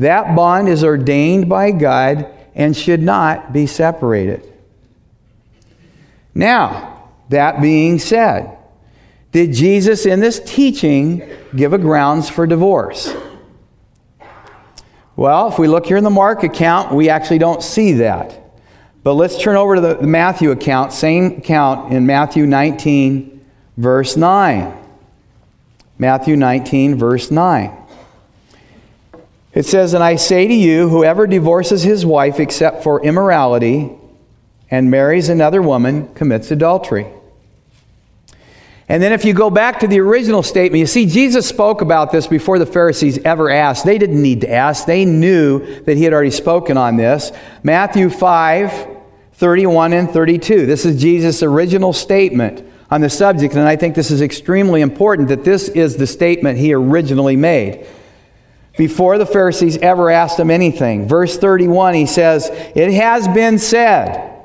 that 0.00 0.34
bond 0.34 0.68
is 0.68 0.82
ordained 0.82 1.48
by 1.48 1.72
God 1.72 2.26
and 2.54 2.74
should 2.74 3.02
not 3.02 3.52
be 3.52 3.66
separated. 3.66 4.50
Now, 6.34 7.10
that 7.28 7.60
being 7.60 7.98
said, 7.98 8.56
did 9.30 9.52
Jesus 9.52 10.06
in 10.06 10.20
this 10.20 10.40
teaching 10.40 11.28
give 11.54 11.74
a 11.74 11.78
grounds 11.78 12.30
for 12.30 12.46
divorce? 12.46 13.14
Well, 15.16 15.48
if 15.48 15.58
we 15.58 15.68
look 15.68 15.84
here 15.84 15.98
in 15.98 16.04
the 16.04 16.08
Mark 16.08 16.44
account, 16.44 16.94
we 16.94 17.10
actually 17.10 17.38
don't 17.38 17.62
see 17.62 17.92
that. 17.94 18.40
But 19.02 19.14
let's 19.14 19.38
turn 19.40 19.56
over 19.56 19.74
to 19.74 19.80
the 19.82 20.02
Matthew 20.02 20.50
account, 20.50 20.94
same 20.94 21.38
account 21.38 21.92
in 21.92 22.06
Matthew 22.06 22.46
19, 22.46 23.44
verse 23.76 24.16
9. 24.16 24.76
Matthew 25.98 26.36
19, 26.36 26.96
verse 26.96 27.30
9. 27.30 27.79
It 29.52 29.66
says, 29.66 29.94
And 29.94 30.02
I 30.04 30.16
say 30.16 30.46
to 30.46 30.54
you, 30.54 30.88
whoever 30.88 31.26
divorces 31.26 31.82
his 31.82 32.06
wife 32.06 32.38
except 32.38 32.82
for 32.82 33.02
immorality 33.02 33.90
and 34.70 34.90
marries 34.90 35.28
another 35.28 35.60
woman 35.60 36.14
commits 36.14 36.50
adultery. 36.50 37.06
And 38.88 39.00
then 39.00 39.12
if 39.12 39.24
you 39.24 39.34
go 39.34 39.50
back 39.50 39.80
to 39.80 39.86
the 39.86 40.00
original 40.00 40.42
statement, 40.42 40.80
you 40.80 40.86
see, 40.86 41.06
Jesus 41.06 41.48
spoke 41.48 41.80
about 41.80 42.10
this 42.10 42.26
before 42.26 42.58
the 42.58 42.66
Pharisees 42.66 43.18
ever 43.18 43.48
asked. 43.48 43.84
They 43.84 43.98
didn't 43.98 44.20
need 44.20 44.40
to 44.40 44.50
ask, 44.50 44.84
they 44.84 45.04
knew 45.04 45.82
that 45.84 45.96
he 45.96 46.02
had 46.02 46.12
already 46.12 46.32
spoken 46.32 46.76
on 46.76 46.96
this. 46.96 47.32
Matthew 47.62 48.10
5 48.10 48.96
31 49.32 49.94
and 49.94 50.10
32. 50.10 50.66
This 50.66 50.84
is 50.84 51.00
Jesus' 51.00 51.42
original 51.42 51.94
statement 51.94 52.62
on 52.90 53.00
the 53.00 53.08
subject, 53.08 53.54
and 53.54 53.66
I 53.66 53.74
think 53.74 53.94
this 53.94 54.10
is 54.10 54.20
extremely 54.20 54.82
important 54.82 55.28
that 55.28 55.44
this 55.44 55.68
is 55.70 55.96
the 55.96 56.06
statement 56.06 56.58
he 56.58 56.74
originally 56.74 57.36
made 57.36 57.86
before 58.80 59.18
the 59.18 59.26
Pharisees 59.26 59.76
ever 59.76 60.08
asked 60.08 60.40
him 60.40 60.50
anything. 60.50 61.06
Verse 61.06 61.36
31, 61.36 61.92
he 61.92 62.06
says, 62.06 62.48
It 62.74 62.94
has 62.94 63.28
been 63.28 63.58
said, 63.58 64.42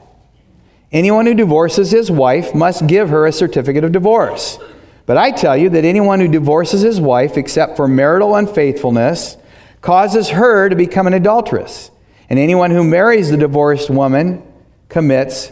anyone 0.91 1.25
who 1.25 1.33
divorces 1.33 1.89
his 1.89 2.11
wife 2.11 2.53
must 2.53 2.85
give 2.85 3.07
her 3.07 3.25
a 3.25 3.31
certificate 3.31 3.85
of 3.85 3.93
divorce. 3.93 4.59
But 5.05 5.15
I 5.15 5.31
tell 5.31 5.55
you 5.55 5.69
that 5.69 5.85
anyone 5.85 6.19
who 6.19 6.27
divorces 6.27 6.81
his 6.81 6.99
wife, 6.99 7.37
except 7.37 7.77
for 7.77 7.87
marital 7.87 8.35
unfaithfulness, 8.35 9.37
causes 9.79 10.27
her 10.27 10.67
to 10.67 10.75
become 10.75 11.07
an 11.07 11.13
adulteress. 11.13 11.89
And 12.29 12.37
anyone 12.37 12.71
who 12.71 12.83
marries 12.83 13.31
the 13.31 13.37
divorced 13.37 13.89
woman 13.89 14.43
commits 14.89 15.49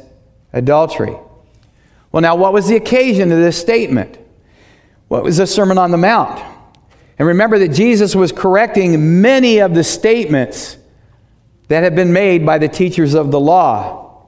adultery. 0.52 1.16
Well, 2.12 2.20
now, 2.20 2.36
what 2.36 2.52
was 2.52 2.68
the 2.68 2.76
occasion 2.76 3.32
of 3.32 3.38
this 3.38 3.58
statement? 3.58 4.18
What 5.08 5.24
was 5.24 5.38
the 5.38 5.48
Sermon 5.48 5.78
on 5.78 5.92
the 5.92 5.98
Mount? 5.98 6.53
And 7.20 7.28
remember 7.28 7.60
that 7.60 7.70
Jesus 7.70 8.16
was 8.16 8.32
correcting 8.32 9.22
many 9.22 9.60
of 9.60 9.76
the 9.76 9.84
statements 9.84 10.78
that 11.68 11.84
had 11.84 11.96
been 11.96 12.14
made 12.14 12.46
by 12.46 12.58
the 12.58 12.68
teachers 12.68 13.14
of 13.14 13.32
the 13.32 13.40
law. 13.40 14.28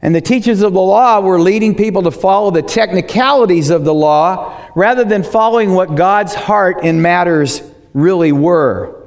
And 0.00 0.14
the 0.14 0.20
teachers 0.20 0.62
of 0.62 0.72
the 0.72 0.80
law 0.80 1.20
were 1.20 1.40
leading 1.40 1.74
people 1.76 2.02
to 2.02 2.10
follow 2.10 2.50
the 2.50 2.62
technicalities 2.62 3.70
of 3.70 3.84
the 3.84 3.94
law 3.94 4.58
rather 4.74 5.04
than 5.04 5.22
following 5.22 5.74
what 5.74 5.94
God's 5.94 6.34
heart 6.34 6.84
in 6.84 7.00
matters 7.02 7.62
really 7.94 8.32
were. 8.32 8.98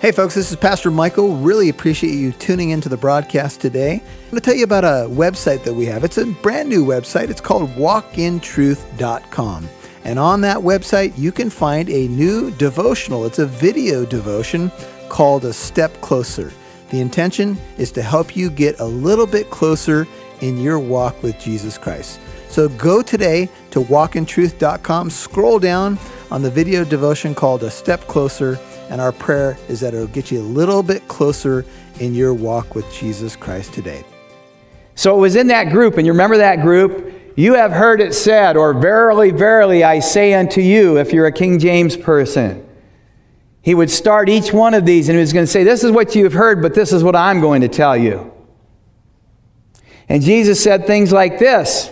Hey, 0.00 0.12
folks, 0.12 0.34
this 0.34 0.50
is 0.50 0.56
Pastor 0.56 0.90
Michael. 0.90 1.36
Really 1.36 1.68
appreciate 1.68 2.12
you 2.12 2.30
tuning 2.32 2.70
into 2.70 2.88
the 2.88 2.98
broadcast 2.98 3.60
today. 3.60 3.94
I'm 3.94 4.30
going 4.30 4.40
to 4.40 4.40
tell 4.40 4.54
you 4.54 4.64
about 4.64 4.84
a 4.84 5.08
website 5.08 5.64
that 5.64 5.74
we 5.74 5.86
have. 5.86 6.04
It's 6.04 6.18
a 6.18 6.26
brand 6.26 6.68
new 6.68 6.84
website. 6.84 7.30
It's 7.30 7.40
called 7.40 7.70
walkintruth.com. 7.70 9.68
And 10.06 10.20
on 10.20 10.40
that 10.42 10.58
website, 10.58 11.18
you 11.18 11.32
can 11.32 11.50
find 11.50 11.90
a 11.90 12.06
new 12.06 12.52
devotional. 12.52 13.24
It's 13.24 13.40
a 13.40 13.46
video 13.46 14.06
devotion 14.06 14.70
called 15.08 15.44
A 15.44 15.52
Step 15.52 16.00
Closer. 16.00 16.52
The 16.90 17.00
intention 17.00 17.58
is 17.76 17.90
to 17.90 18.02
help 18.02 18.36
you 18.36 18.48
get 18.48 18.78
a 18.78 18.84
little 18.84 19.26
bit 19.26 19.50
closer 19.50 20.06
in 20.42 20.58
your 20.58 20.78
walk 20.78 21.20
with 21.24 21.40
Jesus 21.40 21.76
Christ. 21.76 22.20
So 22.48 22.68
go 22.68 23.02
today 23.02 23.48
to 23.72 23.80
walkintruth.com, 23.80 25.10
scroll 25.10 25.58
down 25.58 25.98
on 26.30 26.40
the 26.40 26.52
video 26.52 26.84
devotion 26.84 27.34
called 27.34 27.64
A 27.64 27.70
Step 27.70 28.02
Closer, 28.02 28.60
and 28.88 29.00
our 29.00 29.10
prayer 29.10 29.58
is 29.68 29.80
that 29.80 29.92
it'll 29.92 30.06
get 30.06 30.30
you 30.30 30.38
a 30.38 30.42
little 30.42 30.84
bit 30.84 31.08
closer 31.08 31.64
in 31.98 32.14
your 32.14 32.32
walk 32.32 32.76
with 32.76 32.88
Jesus 32.92 33.34
Christ 33.34 33.74
today. 33.74 34.04
So 34.94 35.16
it 35.16 35.20
was 35.20 35.34
in 35.34 35.48
that 35.48 35.70
group, 35.70 35.96
and 35.96 36.06
you 36.06 36.12
remember 36.12 36.36
that 36.36 36.60
group? 36.60 37.12
You 37.36 37.52
have 37.54 37.70
heard 37.70 38.00
it 38.00 38.14
said, 38.14 38.56
or 38.56 38.72
verily, 38.72 39.30
verily, 39.30 39.84
I 39.84 40.00
say 40.00 40.32
unto 40.32 40.62
you, 40.62 40.96
if 40.96 41.12
you're 41.12 41.26
a 41.26 41.32
King 41.32 41.58
James 41.58 41.94
person. 41.94 42.66
He 43.60 43.74
would 43.74 43.90
start 43.90 44.30
each 44.30 44.54
one 44.54 44.72
of 44.72 44.86
these 44.86 45.08
and 45.08 45.16
he 45.16 45.20
was 45.20 45.34
going 45.34 45.44
to 45.44 45.50
say, 45.50 45.62
This 45.62 45.84
is 45.84 45.92
what 45.92 46.14
you've 46.14 46.32
heard, 46.32 46.62
but 46.62 46.72
this 46.72 46.92
is 46.92 47.04
what 47.04 47.14
I'm 47.14 47.40
going 47.40 47.60
to 47.60 47.68
tell 47.68 47.96
you. 47.96 48.32
And 50.08 50.22
Jesus 50.22 50.62
said 50.62 50.86
things 50.86 51.12
like 51.12 51.38
this 51.38 51.90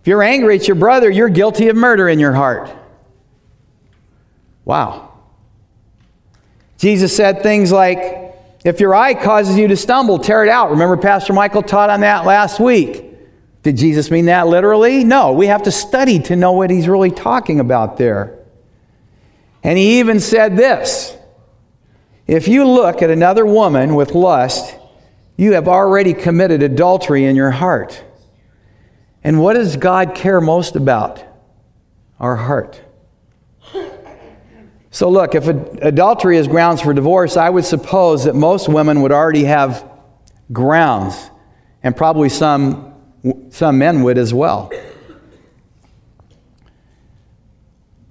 If 0.00 0.06
you're 0.06 0.22
angry 0.22 0.56
at 0.56 0.68
your 0.68 0.76
brother, 0.76 1.10
you're 1.10 1.30
guilty 1.30 1.68
of 1.68 1.74
murder 1.74 2.08
in 2.08 2.20
your 2.20 2.34
heart. 2.34 2.70
Wow. 4.64 5.14
Jesus 6.78 7.16
said 7.16 7.42
things 7.42 7.72
like, 7.72 8.34
If 8.64 8.78
your 8.78 8.94
eye 8.94 9.14
causes 9.14 9.56
you 9.56 9.66
to 9.66 9.76
stumble, 9.76 10.20
tear 10.20 10.44
it 10.44 10.48
out. 10.48 10.70
Remember, 10.70 10.96
Pastor 10.96 11.32
Michael 11.32 11.62
taught 11.62 11.90
on 11.90 12.02
that 12.02 12.24
last 12.24 12.60
week. 12.60 13.15
Did 13.66 13.78
Jesus 13.78 14.12
mean 14.12 14.26
that 14.26 14.46
literally? 14.46 15.02
No, 15.02 15.32
we 15.32 15.48
have 15.48 15.64
to 15.64 15.72
study 15.72 16.20
to 16.20 16.36
know 16.36 16.52
what 16.52 16.70
he's 16.70 16.86
really 16.86 17.10
talking 17.10 17.58
about 17.58 17.96
there. 17.96 18.38
And 19.64 19.76
he 19.76 19.98
even 19.98 20.20
said 20.20 20.56
this 20.56 21.16
If 22.28 22.46
you 22.46 22.64
look 22.64 23.02
at 23.02 23.10
another 23.10 23.44
woman 23.44 23.96
with 23.96 24.14
lust, 24.14 24.76
you 25.36 25.54
have 25.54 25.66
already 25.66 26.14
committed 26.14 26.62
adultery 26.62 27.24
in 27.24 27.34
your 27.34 27.50
heart. 27.50 28.00
And 29.24 29.42
what 29.42 29.54
does 29.54 29.76
God 29.76 30.14
care 30.14 30.40
most 30.40 30.76
about? 30.76 31.24
Our 32.20 32.36
heart. 32.36 32.80
So, 34.92 35.10
look, 35.10 35.34
if 35.34 35.48
adultery 35.48 36.36
is 36.36 36.46
grounds 36.46 36.82
for 36.82 36.94
divorce, 36.94 37.36
I 37.36 37.50
would 37.50 37.64
suppose 37.64 38.26
that 38.26 38.36
most 38.36 38.68
women 38.68 39.02
would 39.02 39.10
already 39.10 39.42
have 39.42 39.90
grounds, 40.52 41.16
and 41.82 41.96
probably 41.96 42.28
some 42.28 42.92
some 43.50 43.78
men 43.78 44.02
would 44.02 44.18
as 44.18 44.34
well. 44.34 44.70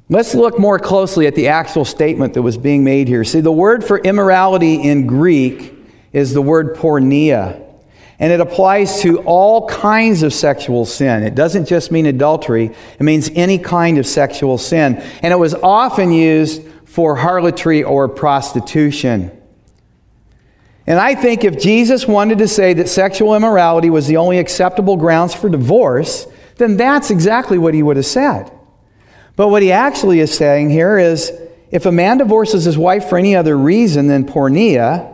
Let's 0.07 0.35
look 0.35 0.59
more 0.59 0.77
closely 0.77 1.25
at 1.25 1.33
the 1.33 1.47
actual 1.47 1.83
statement 1.83 2.35
that 2.35 2.43
was 2.43 2.57
being 2.57 2.83
made 2.83 3.07
here. 3.07 3.23
See, 3.23 3.39
the 3.39 3.51
word 3.51 3.83
for 3.83 3.97
immorality 3.97 4.75
in 4.75 5.07
Greek 5.07 5.73
is 6.13 6.33
the 6.33 6.43
word 6.43 6.75
porneia, 6.75 7.61
and 8.19 8.31
it 8.31 8.39
applies 8.39 9.01
to 9.01 9.19
all 9.23 9.67
kinds 9.67 10.21
of 10.21 10.31
sexual 10.31 10.85
sin. 10.85 11.23
It 11.23 11.33
doesn't 11.33 11.65
just 11.65 11.91
mean 11.91 12.05
adultery, 12.05 12.65
it 12.99 13.03
means 13.03 13.31
any 13.33 13.57
kind 13.57 13.97
of 13.97 14.05
sexual 14.05 14.59
sin. 14.59 14.97
And 15.23 15.33
it 15.33 15.37
was 15.37 15.55
often 15.55 16.11
used 16.11 16.61
for 16.85 17.15
harlotry 17.15 17.83
or 17.83 18.07
prostitution. 18.07 19.31
And 20.87 20.99
I 20.99 21.15
think 21.15 21.43
if 21.43 21.59
Jesus 21.59 22.07
wanted 22.07 22.37
to 22.39 22.47
say 22.47 22.73
that 22.75 22.89
sexual 22.89 23.35
immorality 23.35 23.89
was 23.89 24.07
the 24.07 24.17
only 24.17 24.37
acceptable 24.37 24.97
grounds 24.97 25.33
for 25.33 25.49
divorce, 25.49 26.27
then 26.57 26.77
that's 26.77 27.09
exactly 27.09 27.57
what 27.57 27.73
he 27.73 27.81
would 27.81 27.97
have 27.97 28.05
said. 28.05 28.51
But 29.35 29.49
what 29.49 29.63
he 29.63 29.71
actually 29.71 30.19
is 30.19 30.35
saying 30.35 30.69
here 30.69 30.97
is 30.97 31.31
if 31.71 31.85
a 31.85 31.91
man 31.91 32.19
divorces 32.19 32.65
his 32.65 32.77
wife 32.77 33.09
for 33.09 33.17
any 33.17 33.35
other 33.35 33.57
reason 33.57 34.07
than 34.07 34.25
porneia, 34.25 35.11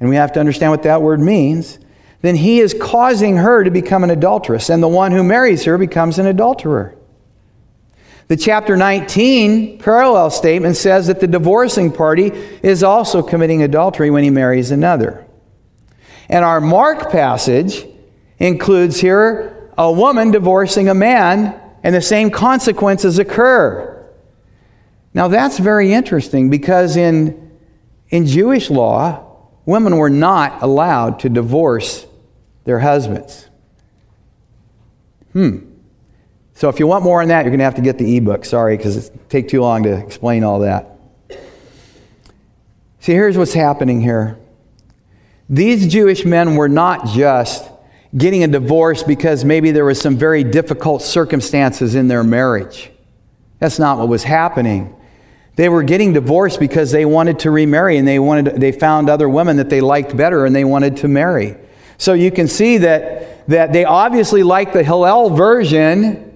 and 0.00 0.08
we 0.08 0.16
have 0.16 0.32
to 0.32 0.40
understand 0.40 0.72
what 0.72 0.82
that 0.82 1.02
word 1.02 1.20
means, 1.20 1.78
then 2.20 2.34
he 2.34 2.60
is 2.60 2.74
causing 2.78 3.36
her 3.36 3.62
to 3.64 3.70
become 3.70 4.02
an 4.02 4.10
adulteress, 4.10 4.70
and 4.70 4.82
the 4.82 4.88
one 4.88 5.12
who 5.12 5.22
marries 5.22 5.64
her 5.64 5.78
becomes 5.78 6.18
an 6.18 6.26
adulterer. 6.26 6.96
The 8.28 8.36
chapter 8.36 8.76
19 8.76 9.78
parallel 9.78 10.30
statement 10.30 10.76
says 10.76 11.08
that 11.08 11.20
the 11.20 11.26
divorcing 11.26 11.92
party 11.92 12.28
is 12.62 12.82
also 12.82 13.22
committing 13.22 13.62
adultery 13.62 14.10
when 14.10 14.24
he 14.24 14.30
marries 14.30 14.70
another. 14.70 15.26
And 16.28 16.44
our 16.44 16.60
Mark 16.60 17.10
passage 17.10 17.86
includes 18.38 18.98
here 18.98 19.70
a 19.76 19.92
woman 19.92 20.30
divorcing 20.30 20.88
a 20.88 20.94
man 20.94 21.60
and 21.82 21.94
the 21.94 22.00
same 22.00 22.30
consequences 22.30 23.18
occur. 23.18 23.90
Now, 25.12 25.28
that's 25.28 25.58
very 25.58 25.92
interesting 25.92 26.48
because 26.48 26.96
in, 26.96 27.52
in 28.08 28.26
Jewish 28.26 28.70
law, 28.70 29.50
women 29.66 29.96
were 29.98 30.10
not 30.10 30.62
allowed 30.62 31.20
to 31.20 31.28
divorce 31.28 32.06
their 32.64 32.80
husbands. 32.80 33.48
Hmm. 35.32 35.73
So, 36.54 36.68
if 36.68 36.78
you 36.78 36.86
want 36.86 37.04
more 37.04 37.20
on 37.20 37.28
that, 37.28 37.44
you're 37.44 37.50
going 37.50 37.58
to 37.58 37.64
have 37.64 37.74
to 37.74 37.82
get 37.82 37.98
the 37.98 38.16
ebook. 38.16 38.44
Sorry, 38.44 38.76
because 38.76 39.08
it 39.08 39.28
take 39.28 39.48
too 39.48 39.60
long 39.60 39.82
to 39.82 39.98
explain 39.98 40.44
all 40.44 40.60
that. 40.60 40.98
See, 43.00 43.12
here's 43.12 43.36
what's 43.36 43.52
happening 43.52 44.00
here. 44.00 44.38
These 45.50 45.88
Jewish 45.88 46.24
men 46.24 46.54
were 46.54 46.68
not 46.68 47.06
just 47.08 47.68
getting 48.16 48.44
a 48.44 48.48
divorce 48.48 49.02
because 49.02 49.44
maybe 49.44 49.72
there 49.72 49.84
was 49.84 50.00
some 50.00 50.16
very 50.16 50.44
difficult 50.44 51.02
circumstances 51.02 51.94
in 51.94 52.08
their 52.08 52.24
marriage. 52.24 52.90
That's 53.58 53.78
not 53.78 53.98
what 53.98 54.08
was 54.08 54.22
happening. 54.22 54.94
They 55.56 55.68
were 55.68 55.82
getting 55.82 56.12
divorced 56.12 56.58
because 56.58 56.92
they 56.92 57.04
wanted 57.04 57.40
to 57.40 57.50
remarry 57.50 57.96
and 57.96 58.06
they 58.06 58.18
wanted 58.18 58.60
they 58.60 58.72
found 58.72 59.08
other 59.08 59.28
women 59.28 59.56
that 59.56 59.70
they 59.70 59.80
liked 59.80 60.16
better 60.16 60.46
and 60.46 60.54
they 60.54 60.64
wanted 60.64 60.98
to 60.98 61.08
marry. 61.08 61.56
So 61.98 62.12
you 62.12 62.30
can 62.30 62.48
see 62.48 62.78
that 62.78 63.46
that 63.48 63.72
they 63.72 63.84
obviously 63.84 64.42
liked 64.42 64.72
the 64.72 64.82
Hillel 64.82 65.30
version 65.30 66.33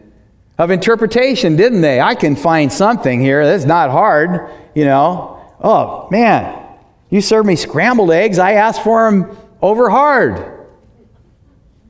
of 0.58 0.70
interpretation, 0.70 1.56
didn't 1.56 1.80
they? 1.80 2.00
I 2.00 2.14
can 2.14 2.36
find 2.36 2.72
something 2.72 3.20
here 3.20 3.46
that's 3.46 3.64
not 3.64 3.90
hard, 3.90 4.50
you 4.74 4.84
know. 4.84 5.40
Oh, 5.62 6.08
man, 6.10 6.62
you 7.10 7.20
serve 7.20 7.46
me 7.46 7.56
scrambled 7.56 8.10
eggs, 8.10 8.38
I 8.38 8.52
asked 8.52 8.82
for 8.82 9.10
them 9.10 9.36
over 9.62 9.88
hard 9.88 10.58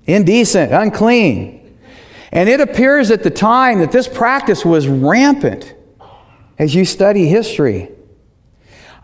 indecent, 0.08 0.72
unclean. 0.72 1.78
And 2.32 2.48
it 2.48 2.60
appears 2.60 3.10
at 3.10 3.22
the 3.22 3.30
time 3.30 3.78
that 3.78 3.92
this 3.92 4.08
practice 4.08 4.64
was 4.64 4.88
rampant 4.88 5.74
as 6.58 6.74
you 6.74 6.84
study 6.84 7.28
history. 7.28 7.90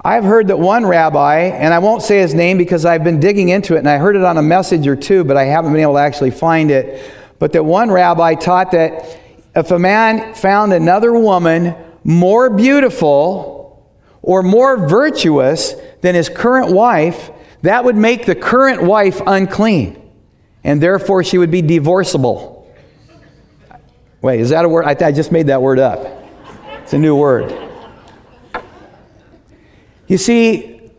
I've 0.02 0.24
heard 0.24 0.48
that 0.48 0.58
one 0.58 0.84
rabbi, 0.84 1.40
and 1.40 1.72
I 1.72 1.78
won't 1.78 2.02
say 2.02 2.18
his 2.18 2.34
name 2.34 2.58
because 2.58 2.84
I've 2.84 3.04
been 3.04 3.20
digging 3.20 3.50
into 3.50 3.76
it 3.76 3.78
and 3.78 3.88
I 3.88 3.96
heard 3.96 4.16
it 4.16 4.24
on 4.24 4.36
a 4.36 4.42
message 4.42 4.86
or 4.86 4.96
two, 4.96 5.24
but 5.24 5.36
I 5.36 5.44
haven't 5.44 5.72
been 5.72 5.80
able 5.80 5.94
to 5.94 6.00
actually 6.00 6.30
find 6.30 6.70
it. 6.70 7.12
But 7.38 7.52
that 7.52 7.64
one 7.64 7.90
rabbi 7.90 8.34
taught 8.34 8.72
that 8.72 9.23
if 9.56 9.70
a 9.70 9.78
man 9.78 10.34
found 10.34 10.72
another 10.72 11.12
woman 11.12 11.74
more 12.02 12.50
beautiful 12.50 13.90
or 14.22 14.42
more 14.42 14.88
virtuous 14.88 15.74
than 16.00 16.14
his 16.14 16.28
current 16.28 16.72
wife, 16.72 17.30
that 17.62 17.84
would 17.84 17.96
make 17.96 18.26
the 18.26 18.34
current 18.34 18.82
wife 18.82 19.20
unclean 19.26 20.00
and 20.64 20.82
therefore 20.82 21.22
she 21.22 21.38
would 21.38 21.50
be 21.50 21.62
divorceable. 21.62 22.66
Wait, 24.22 24.40
is 24.40 24.48
that 24.48 24.64
a 24.64 24.68
word? 24.68 24.86
I, 24.86 25.06
I 25.06 25.12
just 25.12 25.30
made 25.30 25.48
that 25.48 25.60
word 25.60 25.78
up. 25.78 26.24
It's 26.82 26.94
a 26.94 26.98
new 26.98 27.14
word. 27.14 27.54
You 30.08 30.16
see, 30.18 30.90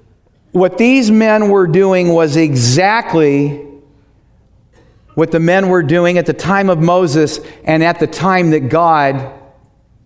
what 0.51 0.77
these 0.77 1.09
men 1.11 1.49
were 1.49 1.67
doing 1.67 2.09
was 2.09 2.37
exactly 2.37 3.74
what 5.15 5.31
the 5.31 5.39
men 5.39 5.69
were 5.69 5.83
doing 5.83 6.17
at 6.17 6.25
the 6.25 6.33
time 6.33 6.69
of 6.69 6.79
Moses 6.79 7.39
and 7.63 7.83
at 7.83 7.99
the 7.99 8.07
time 8.07 8.51
that 8.51 8.69
God 8.69 9.33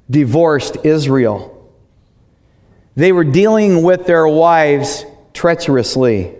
divorced 0.09 0.77
Israel. 0.83 1.55
They 2.95 3.11
were 3.11 3.23
dealing 3.23 3.83
with 3.83 4.05
their 4.05 4.27
wives 4.27 5.05
treacherously. 5.33 6.35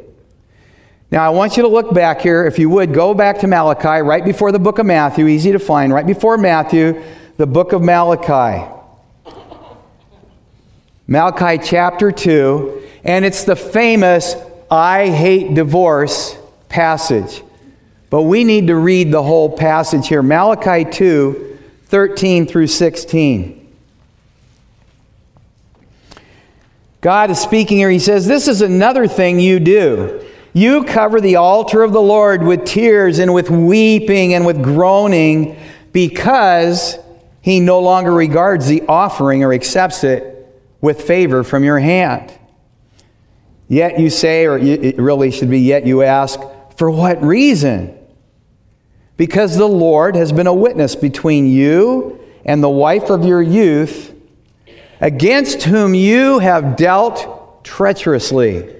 Now, 1.12 1.26
I 1.26 1.30
want 1.30 1.58
you 1.58 1.64
to 1.64 1.70
look 1.70 1.94
back 1.94 2.22
here. 2.22 2.46
If 2.46 2.60
you 2.60 2.70
would, 2.70 2.94
go 2.94 3.14
back 3.16 3.40
to 3.40 3.48
Malachi, 3.48 4.04
right 4.04 4.24
before 4.24 4.52
the 4.52 4.60
book 4.60 4.78
of 4.78 4.86
Matthew, 4.86 5.28
easy 5.28 5.52
to 5.52 5.60
find, 5.60 5.92
right 5.92 6.06
before 6.06 6.38
Matthew, 6.38 7.02
the 7.38 7.48
book 7.48 7.74
of 7.74 7.82
Malachi. 7.82 8.76
Malachi 11.08 11.64
chapter 11.64 12.12
2, 12.12 12.84
and 13.04 13.26
it's 13.26 13.44
the 13.44 13.56
famous 13.56 14.36
I 14.70 15.08
hate 15.08 15.56
divorce 15.56 16.38
passage. 16.68 17.42
But 18.10 18.24
we 18.24 18.44
need 18.44 18.68
to 18.68 18.76
read 18.76 19.12
the 19.12 19.22
whole 19.22 19.56
passage 19.56 20.08
here. 20.08 20.24
Malachi 20.24 20.90
2, 20.90 21.60
13 21.86 22.48
through 22.48 22.68
16. 22.68 23.56
God 27.02 27.32
is 27.32 27.40
speaking 27.40 27.78
here. 27.78 27.90
He 27.90 28.00
says, 28.00 28.28
This 28.28 28.48
is 28.48 28.62
another 28.62 29.08
thing 29.08 29.40
you 29.40 29.60
do. 29.60 30.26
You 30.54 30.84
cover 30.84 31.22
the 31.22 31.36
altar 31.36 31.84
of 31.84 31.94
the 31.94 32.02
Lord 32.02 32.44
with 32.44 32.66
tears 32.66 33.20
and 33.20 33.34
with 33.34 33.50
weeping 33.50 34.34
and 34.34 34.46
with 34.46 34.64
groaning 34.64 35.58
because 35.92 36.98
he 37.42 37.60
no 37.60 37.80
longer 37.80 38.12
regards 38.12 38.68
the 38.68 38.82
offering 38.88 39.44
or 39.44 39.54
accepts 39.54 40.04
it 40.04 40.36
with 40.82 41.04
favor 41.04 41.44
from 41.44 41.64
your 41.64 41.80
hand. 41.80 42.34
Yet 43.68 44.00
you 44.00 44.10
say, 44.10 44.46
or 44.48 44.58
it 44.58 44.98
really 44.98 45.30
should 45.30 45.50
be, 45.50 45.60
yet 45.60 45.86
you 45.86 46.02
ask, 46.02 46.40
for 46.76 46.90
what 46.90 47.22
reason? 47.22 47.99
Because 49.20 49.56
the 49.56 49.68
Lord 49.68 50.16
has 50.16 50.32
been 50.32 50.48
a 50.48 50.54
witness 50.54 50.96
between 50.96 51.46
you 51.46 52.20
and 52.44 52.64
the 52.64 52.70
wife 52.70 53.12
of 53.12 53.24
your 53.24 53.44
youth, 53.44 54.16
against 55.00 55.62
whom 55.62 55.94
you 55.94 56.40
have 56.40 56.76
dealt 56.76 57.64
treacherously 57.64 58.80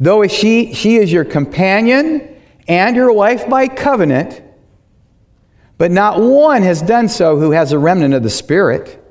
Though 0.00 0.26
she, 0.28 0.74
she 0.74 0.96
is 0.96 1.10
your 1.10 1.24
companion 1.24 2.36
and 2.68 2.94
your 2.94 3.12
wife 3.12 3.48
by 3.48 3.66
covenant, 3.68 4.42
but 5.76 5.90
not 5.90 6.20
one 6.20 6.62
has 6.62 6.82
done 6.82 7.08
so 7.08 7.38
who 7.38 7.50
has 7.50 7.72
a 7.72 7.78
remnant 7.78 8.14
of 8.14 8.22
the 8.22 8.30
Spirit. 8.30 9.02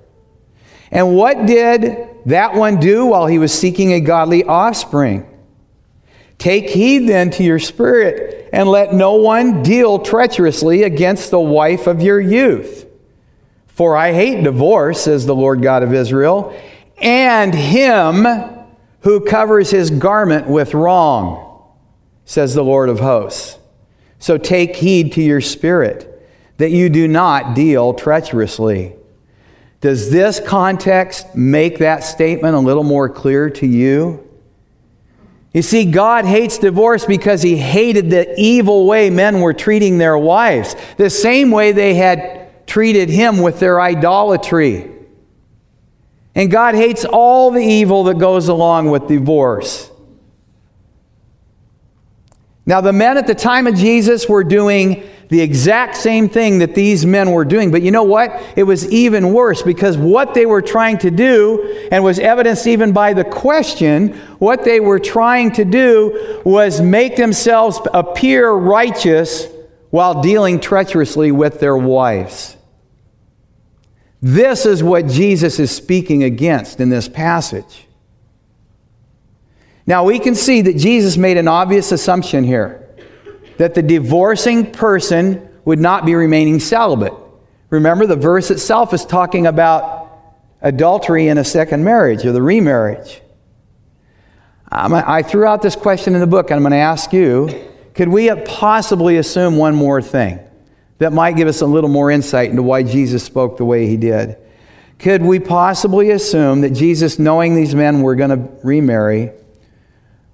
And 0.91 1.15
what 1.15 1.45
did 1.45 2.07
that 2.25 2.53
one 2.53 2.79
do 2.79 3.05
while 3.05 3.27
he 3.27 3.39
was 3.39 3.51
seeking 3.51 3.93
a 3.93 3.99
godly 3.99 4.43
offspring? 4.45 5.27
Take 6.37 6.69
heed 6.69 7.07
then 7.07 7.31
to 7.31 7.43
your 7.43 7.59
spirit, 7.59 8.49
and 8.53 8.69
let 8.69 8.93
no 8.93 9.15
one 9.15 9.63
deal 9.63 9.99
treacherously 9.99 10.83
against 10.83 11.31
the 11.31 11.39
wife 11.39 11.87
of 11.87 12.01
your 12.01 12.19
youth. 12.19 12.85
For 13.67 13.95
I 13.95 14.13
hate 14.13 14.43
divorce, 14.43 15.01
says 15.01 15.25
the 15.25 15.35
Lord 15.35 15.61
God 15.61 15.83
of 15.83 15.93
Israel, 15.93 16.59
and 16.97 17.53
him 17.53 18.25
who 19.01 19.21
covers 19.21 19.69
his 19.69 19.89
garment 19.89 20.47
with 20.47 20.73
wrong, 20.73 21.63
says 22.25 22.53
the 22.53 22.63
Lord 22.63 22.89
of 22.89 22.99
hosts. 22.99 23.57
So 24.19 24.37
take 24.37 24.75
heed 24.75 25.13
to 25.13 25.21
your 25.21 25.41
spirit, 25.41 26.27
that 26.57 26.71
you 26.71 26.89
do 26.89 27.07
not 27.07 27.55
deal 27.55 27.93
treacherously. 27.93 28.95
Does 29.79 30.11
this 30.11 30.39
context 30.39 31.35
make 31.35 31.77
that 31.77 32.03
statement 32.03 32.55
a 32.55 32.59
little 32.59 32.83
more 32.83 33.09
clear 33.09 33.49
to 33.51 33.67
you? 33.67 34.26
You 35.57 35.63
see, 35.63 35.85
God 35.85 36.25
hates 36.25 36.59
divorce 36.59 37.03
because 37.07 37.41
he 37.41 37.57
hated 37.57 38.11
the 38.11 38.39
evil 38.39 38.85
way 38.85 39.09
men 39.09 39.41
were 39.41 39.55
treating 39.55 39.97
their 39.97 40.15
wives, 40.15 40.75
the 40.97 41.09
same 41.09 41.49
way 41.49 41.71
they 41.71 41.95
had 41.95 42.67
treated 42.67 43.09
him 43.09 43.39
with 43.39 43.59
their 43.59 43.81
idolatry. 43.81 44.87
And 46.35 46.51
God 46.51 46.75
hates 46.75 47.05
all 47.05 47.49
the 47.49 47.63
evil 47.63 48.03
that 48.03 48.19
goes 48.19 48.49
along 48.49 48.91
with 48.91 49.07
divorce. 49.07 49.89
Now, 52.67 52.81
the 52.81 52.93
men 52.93 53.17
at 53.17 53.25
the 53.25 53.33
time 53.33 53.65
of 53.65 53.75
Jesus 53.75 54.27
were 54.27 54.43
doing 54.43 55.09
the 55.29 55.39
exact 55.39 55.95
same 55.95 56.27
thing 56.27 56.59
that 56.59 56.75
these 56.75 57.05
men 57.05 57.31
were 57.31 57.45
doing. 57.45 57.71
But 57.71 57.81
you 57.81 57.91
know 57.91 58.03
what? 58.03 58.43
It 58.57 58.63
was 58.63 58.89
even 58.91 59.33
worse 59.33 59.61
because 59.61 59.97
what 59.97 60.33
they 60.33 60.45
were 60.45 60.61
trying 60.61 60.97
to 60.99 61.09
do, 61.09 61.87
and 61.91 62.03
was 62.03 62.19
evidenced 62.19 62.67
even 62.67 62.91
by 62.91 63.13
the 63.13 63.23
question, 63.23 64.13
what 64.39 64.65
they 64.65 64.81
were 64.81 64.99
trying 64.99 65.53
to 65.53 65.63
do 65.63 66.41
was 66.43 66.81
make 66.81 67.15
themselves 67.15 67.79
appear 67.93 68.51
righteous 68.51 69.47
while 69.89 70.21
dealing 70.21 70.59
treacherously 70.59 71.31
with 71.31 71.61
their 71.61 71.77
wives. 71.77 72.57
This 74.21 74.65
is 74.65 74.83
what 74.83 75.07
Jesus 75.07 75.57
is 75.59 75.71
speaking 75.71 76.23
against 76.23 76.81
in 76.81 76.89
this 76.89 77.07
passage. 77.07 77.86
Now 79.87 80.03
we 80.03 80.19
can 80.19 80.35
see 80.35 80.61
that 80.61 80.77
Jesus 80.77 81.17
made 81.17 81.37
an 81.37 81.47
obvious 81.47 81.91
assumption 81.91 82.43
here 82.43 82.83
that 83.57 83.73
the 83.73 83.81
divorcing 83.81 84.71
person 84.71 85.49
would 85.65 85.79
not 85.79 86.05
be 86.05 86.13
remaining 86.13 86.59
celibate. 86.59 87.13
Remember, 87.69 88.05
the 88.05 88.15
verse 88.15 88.51
itself 88.51 88.93
is 88.93 89.03
talking 89.05 89.47
about 89.47 90.09
adultery 90.61 91.27
in 91.27 91.37
a 91.37 91.43
second 91.43 91.83
marriage 91.83 92.25
or 92.25 92.31
the 92.31 92.41
remarriage. 92.41 93.21
I 94.69 95.23
threw 95.23 95.45
out 95.45 95.61
this 95.61 95.75
question 95.75 96.13
in 96.13 96.19
the 96.19 96.27
book, 96.27 96.51
and 96.51 96.57
I'm 96.57 96.61
going 96.61 96.71
to 96.71 96.77
ask 96.77 97.13
you 97.13 97.49
could 97.93 98.09
we 98.09 98.29
possibly 98.43 99.17
assume 99.17 99.57
one 99.57 99.73
more 99.73 100.01
thing 100.01 100.39
that 100.99 101.13
might 101.13 101.35
give 101.35 101.47
us 101.47 101.61
a 101.61 101.65
little 101.65 101.89
more 101.89 102.11
insight 102.11 102.49
into 102.49 102.61
why 102.61 102.83
Jesus 102.83 103.23
spoke 103.23 103.57
the 103.57 103.65
way 103.65 103.87
he 103.87 103.97
did? 103.97 104.37
Could 104.99 105.23
we 105.23 105.39
possibly 105.39 106.11
assume 106.11 106.61
that 106.61 106.71
Jesus, 106.71 107.17
knowing 107.17 107.55
these 107.55 107.73
men 107.73 108.01
were 108.01 108.15
going 108.15 108.29
to 108.29 108.49
remarry, 108.63 109.31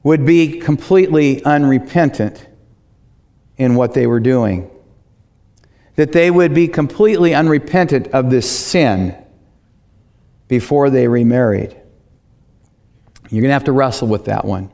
would 0.03 0.25
be 0.25 0.59
completely 0.59 1.43
unrepentant 1.43 2.45
in 3.57 3.75
what 3.75 3.93
they 3.93 4.05
were 4.05 4.19
doing. 4.19 4.69
That 5.95 6.11
they 6.11 6.29
would 6.29 6.53
be 6.53 6.67
completely 6.67 7.33
unrepentant 7.33 8.07
of 8.07 8.29
this 8.29 8.49
sin 8.49 9.15
before 10.47 10.89
they 10.89 11.07
remarried. 11.07 11.75
You're 13.29 13.41
going 13.41 13.49
to 13.49 13.53
have 13.53 13.63
to 13.63 13.71
wrestle 13.71 14.07
with 14.07 14.25
that 14.25 14.45
one. 14.45 14.69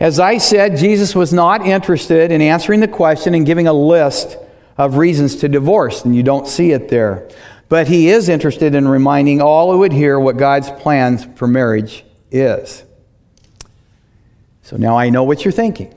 As 0.00 0.20
I 0.20 0.38
said, 0.38 0.76
Jesus 0.76 1.14
was 1.14 1.32
not 1.32 1.66
interested 1.66 2.30
in 2.30 2.40
answering 2.40 2.80
the 2.80 2.88
question 2.88 3.34
and 3.34 3.44
giving 3.44 3.66
a 3.66 3.72
list 3.72 4.36
of 4.76 4.96
reasons 4.96 5.36
to 5.36 5.48
divorce, 5.48 6.04
and 6.04 6.14
you 6.14 6.22
don't 6.22 6.46
see 6.46 6.70
it 6.70 6.88
there. 6.88 7.28
But 7.68 7.88
he 7.88 8.08
is 8.08 8.28
interested 8.28 8.74
in 8.74 8.88
reminding 8.88 9.42
all 9.42 9.72
who 9.72 9.78
would 9.78 9.92
hear 9.92 10.18
what 10.18 10.36
God's 10.36 10.70
plans 10.70 11.26
for 11.34 11.48
marriage 11.48 12.04
is. 12.30 12.84
So 14.68 14.76
now 14.76 14.98
I 14.98 15.08
know 15.08 15.22
what 15.24 15.46
you're 15.46 15.52
thinking. 15.52 15.94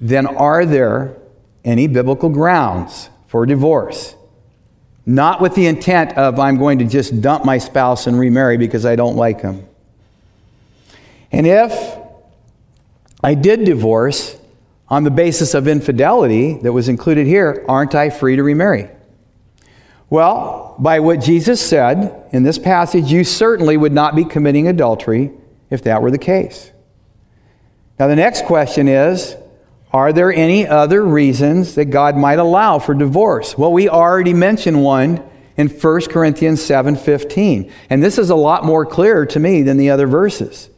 Then 0.00 0.26
are 0.26 0.64
there 0.64 1.14
any 1.62 1.86
biblical 1.86 2.30
grounds 2.30 3.10
for 3.26 3.44
divorce? 3.44 4.14
Not 5.04 5.42
with 5.42 5.54
the 5.54 5.66
intent 5.66 6.16
of 6.16 6.40
I'm 6.40 6.56
going 6.56 6.78
to 6.78 6.86
just 6.86 7.20
dump 7.20 7.44
my 7.44 7.58
spouse 7.58 8.06
and 8.06 8.18
remarry 8.18 8.56
because 8.56 8.86
I 8.86 8.96
don't 8.96 9.14
like 9.14 9.42
him. 9.42 9.66
And 11.30 11.46
if 11.46 11.98
I 13.22 13.34
did 13.34 13.64
divorce 13.64 14.38
on 14.88 15.04
the 15.04 15.10
basis 15.10 15.52
of 15.52 15.68
infidelity 15.68 16.54
that 16.62 16.72
was 16.72 16.88
included 16.88 17.26
here, 17.26 17.62
aren't 17.68 17.94
I 17.94 18.08
free 18.08 18.36
to 18.36 18.42
remarry? 18.42 18.88
Well, 20.08 20.76
by 20.78 21.00
what 21.00 21.20
Jesus 21.20 21.60
said 21.60 22.26
in 22.32 22.42
this 22.42 22.58
passage, 22.58 23.12
you 23.12 23.22
certainly 23.22 23.76
would 23.76 23.92
not 23.92 24.16
be 24.16 24.24
committing 24.24 24.66
adultery 24.66 25.30
if 25.68 25.82
that 25.82 26.00
were 26.00 26.10
the 26.10 26.16
case. 26.16 26.71
Now, 28.02 28.08
the 28.08 28.16
next 28.16 28.46
question 28.46 28.88
is 28.88 29.36
Are 29.92 30.12
there 30.12 30.32
any 30.32 30.66
other 30.66 31.04
reasons 31.04 31.76
that 31.76 31.84
God 31.84 32.16
might 32.16 32.40
allow 32.40 32.80
for 32.80 32.94
divorce? 32.94 33.56
Well, 33.56 33.72
we 33.72 33.88
already 33.88 34.34
mentioned 34.34 34.82
one 34.82 35.22
in 35.56 35.68
1 35.68 36.10
Corinthians 36.10 36.60
7:15. 36.60 37.70
And 37.90 38.02
this 38.02 38.18
is 38.18 38.28
a 38.28 38.34
lot 38.34 38.64
more 38.64 38.84
clear 38.84 39.24
to 39.26 39.38
me 39.38 39.62
than 39.62 39.76
the 39.76 39.90
other 39.90 40.08
verses. 40.08 40.68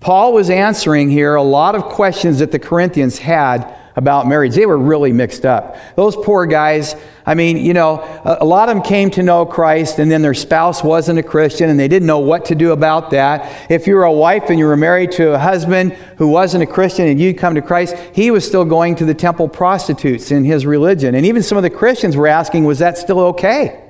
Paul 0.00 0.34
was 0.34 0.50
answering 0.50 1.08
here 1.08 1.34
a 1.34 1.42
lot 1.42 1.74
of 1.74 1.84
questions 1.84 2.40
that 2.40 2.52
the 2.52 2.58
Corinthians 2.58 3.16
had 3.16 3.66
about 3.96 4.26
marriage. 4.26 4.54
They 4.54 4.66
were 4.66 4.78
really 4.78 5.12
mixed 5.12 5.46
up. 5.46 5.76
Those 5.94 6.16
poor 6.16 6.46
guys, 6.46 6.96
I 7.24 7.34
mean, 7.34 7.56
you 7.56 7.74
know, 7.74 8.02
a, 8.24 8.44
lot 8.44 8.68
of 8.68 8.74
them 8.74 8.82
came 8.82 9.10
to 9.12 9.22
know 9.22 9.46
Christ 9.46 9.98
and 10.00 10.10
then 10.10 10.20
their 10.20 10.34
spouse 10.34 10.82
wasn't 10.82 11.20
a 11.20 11.22
Christian 11.22 11.70
and 11.70 11.78
they 11.78 11.86
didn't 11.86 12.06
know 12.06 12.18
what 12.18 12.46
to 12.46 12.54
do 12.54 12.72
about 12.72 13.10
that. 13.10 13.70
If 13.70 13.86
you 13.86 13.94
were 13.94 14.04
a 14.04 14.12
wife 14.12 14.44
and 14.48 14.58
you 14.58 14.66
were 14.66 14.76
married 14.76 15.12
to 15.12 15.34
a 15.34 15.38
husband 15.38 15.92
who 16.18 16.28
wasn't 16.28 16.64
a 16.64 16.66
Christian 16.66 17.06
and 17.06 17.20
you'd 17.20 17.38
come 17.38 17.54
to 17.54 17.62
Christ, 17.62 17.96
he 18.12 18.30
was 18.30 18.44
still 18.44 18.64
going 18.64 18.96
to 18.96 19.04
the 19.04 19.14
temple 19.14 19.48
prostitutes 19.48 20.32
in 20.32 20.44
his 20.44 20.66
religion. 20.66 21.14
And 21.14 21.24
even 21.26 21.42
some 21.42 21.56
of 21.56 21.62
the 21.62 21.70
Christians 21.70 22.16
were 22.16 22.26
asking, 22.26 22.64
was 22.64 22.80
that 22.80 22.98
still 22.98 23.20
okay? 23.20 23.80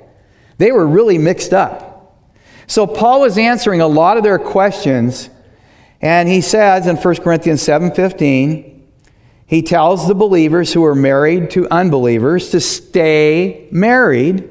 They 0.57 0.71
were 0.71 0.85
really 0.87 1.17
mixed 1.17 1.53
up. 1.53 1.93
So 2.67 2.85
Paul 2.85 3.21
was 3.21 3.37
answering 3.37 3.81
a 3.81 3.87
lot 3.87 4.17
of 4.17 4.23
their 4.23 4.39
questions 4.39 5.29
and 6.01 6.29
he 6.29 6.41
says 6.41 6.85
in 6.85 6.97
1 6.97 7.15
Corinthians 7.23 7.63
7:15, 7.63 8.74
he 9.47 9.61
tells 9.61 10.07
the 10.07 10.15
believers 10.15 10.73
who 10.73 10.83
are 10.85 10.95
married 10.95 11.51
to 11.51 11.69
unbelievers 11.69 12.49
to 12.49 12.59
stay 12.59 13.67
married 13.71 14.49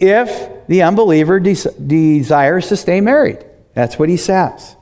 if 0.00 0.66
the 0.66 0.82
unbeliever 0.82 1.38
des- 1.38 1.70
desires 1.86 2.68
to 2.68 2.76
stay 2.76 3.00
married. 3.00 3.44
That's 3.74 3.98
what 3.98 4.08
he 4.08 4.16
says. 4.16 4.76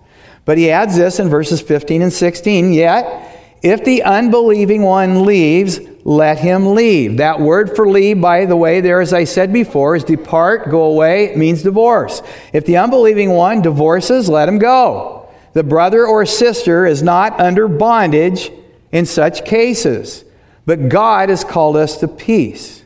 But 0.47 0.59
he 0.59 0.71
adds 0.71 0.97
this 0.97 1.19
in 1.19 1.29
verses 1.29 1.61
15 1.61 2.03
and 2.03 2.13
16 2.13 2.73
Yet, 2.73 3.33
if 3.63 3.85
the 3.85 4.05
unbelieving 4.05 4.83
one 4.83 5.25
leaves, 5.25 5.81
let 6.05 6.39
him 6.39 6.75
leave. 6.75 7.17
That 7.17 7.41
word 7.41 7.75
for 7.75 7.89
leave, 7.89 8.21
by 8.21 8.47
the 8.47 8.57
way, 8.57 8.81
there, 8.81 9.01
as 9.01 9.13
I 9.13 9.25
said 9.25 9.53
before, 9.53 9.97
is 9.97 10.05
depart, 10.05 10.71
go 10.71 10.85
away, 10.85 11.25
it 11.25 11.37
means 11.37 11.63
divorce. 11.63 12.23
If 12.53 12.65
the 12.65 12.77
unbelieving 12.77 13.31
one 13.31 13.61
divorces, 13.61 14.29
let 14.29 14.49
him 14.49 14.59
go. 14.59 15.29
The 15.53 15.65
brother 15.65 16.07
or 16.07 16.25
sister 16.25 16.87
is 16.87 17.03
not 17.03 17.41
under 17.41 17.67
bondage 17.67 18.53
in 18.97 19.05
such 19.05 19.45
cases. 19.45 20.25
But 20.65 20.89
God 20.89 21.29
has 21.29 21.45
called 21.45 21.77
us 21.77 21.99
to 21.99 22.09
peace. 22.09 22.83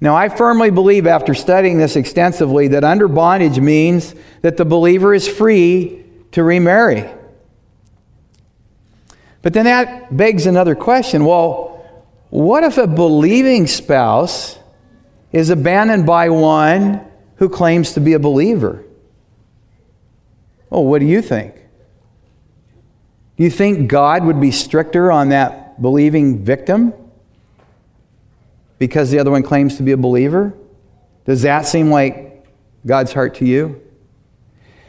Now, 0.00 0.14
I 0.14 0.28
firmly 0.28 0.70
believe, 0.70 1.08
after 1.08 1.34
studying 1.34 1.76
this 1.76 1.96
extensively, 1.96 2.68
that 2.68 2.84
under 2.84 3.08
bondage 3.08 3.58
means 3.58 4.14
that 4.42 4.56
the 4.56 4.64
believer 4.64 5.12
is 5.12 5.26
free 5.26 6.04
to 6.32 6.44
remarry. 6.44 7.10
But 9.42 9.54
then 9.54 9.64
that 9.64 10.16
begs 10.16 10.46
another 10.46 10.76
question 10.76 11.24
well, 11.24 11.84
what 12.30 12.62
if 12.62 12.78
a 12.78 12.86
believing 12.86 13.66
spouse 13.66 14.56
is 15.32 15.50
abandoned 15.50 16.06
by 16.06 16.28
one 16.28 17.04
who 17.36 17.48
claims 17.48 17.94
to 17.94 18.00
be 18.00 18.12
a 18.12 18.20
believer? 18.20 18.84
Oh, 20.70 20.82
what 20.82 21.00
do 21.00 21.06
you 21.06 21.22
think? 21.22 21.56
Do 23.36 23.42
you 23.42 23.50
think 23.50 23.88
God 23.88 24.24
would 24.24 24.40
be 24.40 24.50
stricter 24.50 25.10
on 25.10 25.30
that 25.30 25.82
believing 25.82 26.44
victim 26.44 26.92
because 28.78 29.10
the 29.10 29.18
other 29.18 29.30
one 29.30 29.42
claims 29.42 29.76
to 29.78 29.82
be 29.82 29.92
a 29.92 29.96
believer? 29.96 30.54
Does 31.24 31.42
that 31.42 31.66
seem 31.66 31.90
like 31.90 32.46
God's 32.86 33.12
heart 33.12 33.36
to 33.36 33.44
you? 33.44 33.80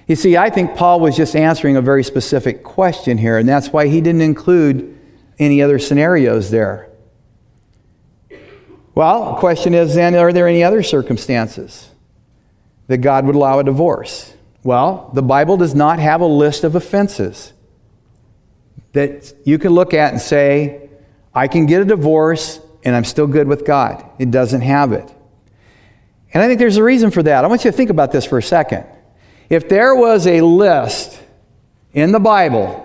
You 0.07 0.15
see, 0.15 0.37
I 0.37 0.51
think 0.51 0.75
Paul 0.75 0.99
was 0.99 1.17
just 1.17 1.35
answering 1.35 1.77
a 1.77 1.81
very 1.81 2.03
specific 2.03 2.63
question 2.63 3.17
here, 3.17 3.39
and 3.39 3.49
that's 3.49 3.69
why 3.69 3.87
he 3.87 4.01
didn't 4.01 4.21
include 4.21 4.95
any 5.39 5.61
other 5.63 5.79
scenarios 5.79 6.51
there. 6.51 6.89
Well, 8.93 9.33
the 9.33 9.39
question 9.39 9.73
is 9.73 9.95
then 9.95 10.15
are 10.15 10.31
there 10.31 10.47
any 10.47 10.63
other 10.63 10.83
circumstances 10.83 11.89
that 12.87 12.99
God 12.99 13.25
would 13.25 13.35
allow 13.35 13.59
a 13.59 13.63
divorce? 13.63 14.33
Well, 14.63 15.09
the 15.13 15.23
Bible 15.23 15.57
does 15.57 15.73
not 15.73 15.99
have 15.99 16.21
a 16.21 16.25
list 16.25 16.63
of 16.63 16.75
offenses 16.75 17.53
that 18.95 19.33
you 19.43 19.59
can 19.59 19.71
look 19.73 19.93
at 19.93 20.13
and 20.13 20.21
say, 20.21 20.89
I 21.33 21.49
can 21.49 21.65
get 21.65 21.81
a 21.81 21.85
divorce 21.85 22.61
and 22.85 22.95
I'm 22.95 23.03
still 23.03 23.27
good 23.27 23.47
with 23.47 23.65
God. 23.65 24.03
It 24.17 24.31
doesn't 24.31 24.61
have 24.61 24.93
it. 24.93 25.13
And 26.33 26.41
I 26.41 26.47
think 26.47 26.59
there's 26.59 26.77
a 26.77 26.83
reason 26.83 27.11
for 27.11 27.21
that. 27.23 27.43
I 27.43 27.47
want 27.47 27.65
you 27.65 27.71
to 27.71 27.77
think 27.77 27.89
about 27.89 28.13
this 28.13 28.25
for 28.25 28.37
a 28.37 28.43
second. 28.43 28.85
If 29.49 29.67
there 29.67 29.95
was 29.95 30.27
a 30.27 30.41
list 30.41 31.21
in 31.93 32.13
the 32.13 32.19
Bible 32.19 32.81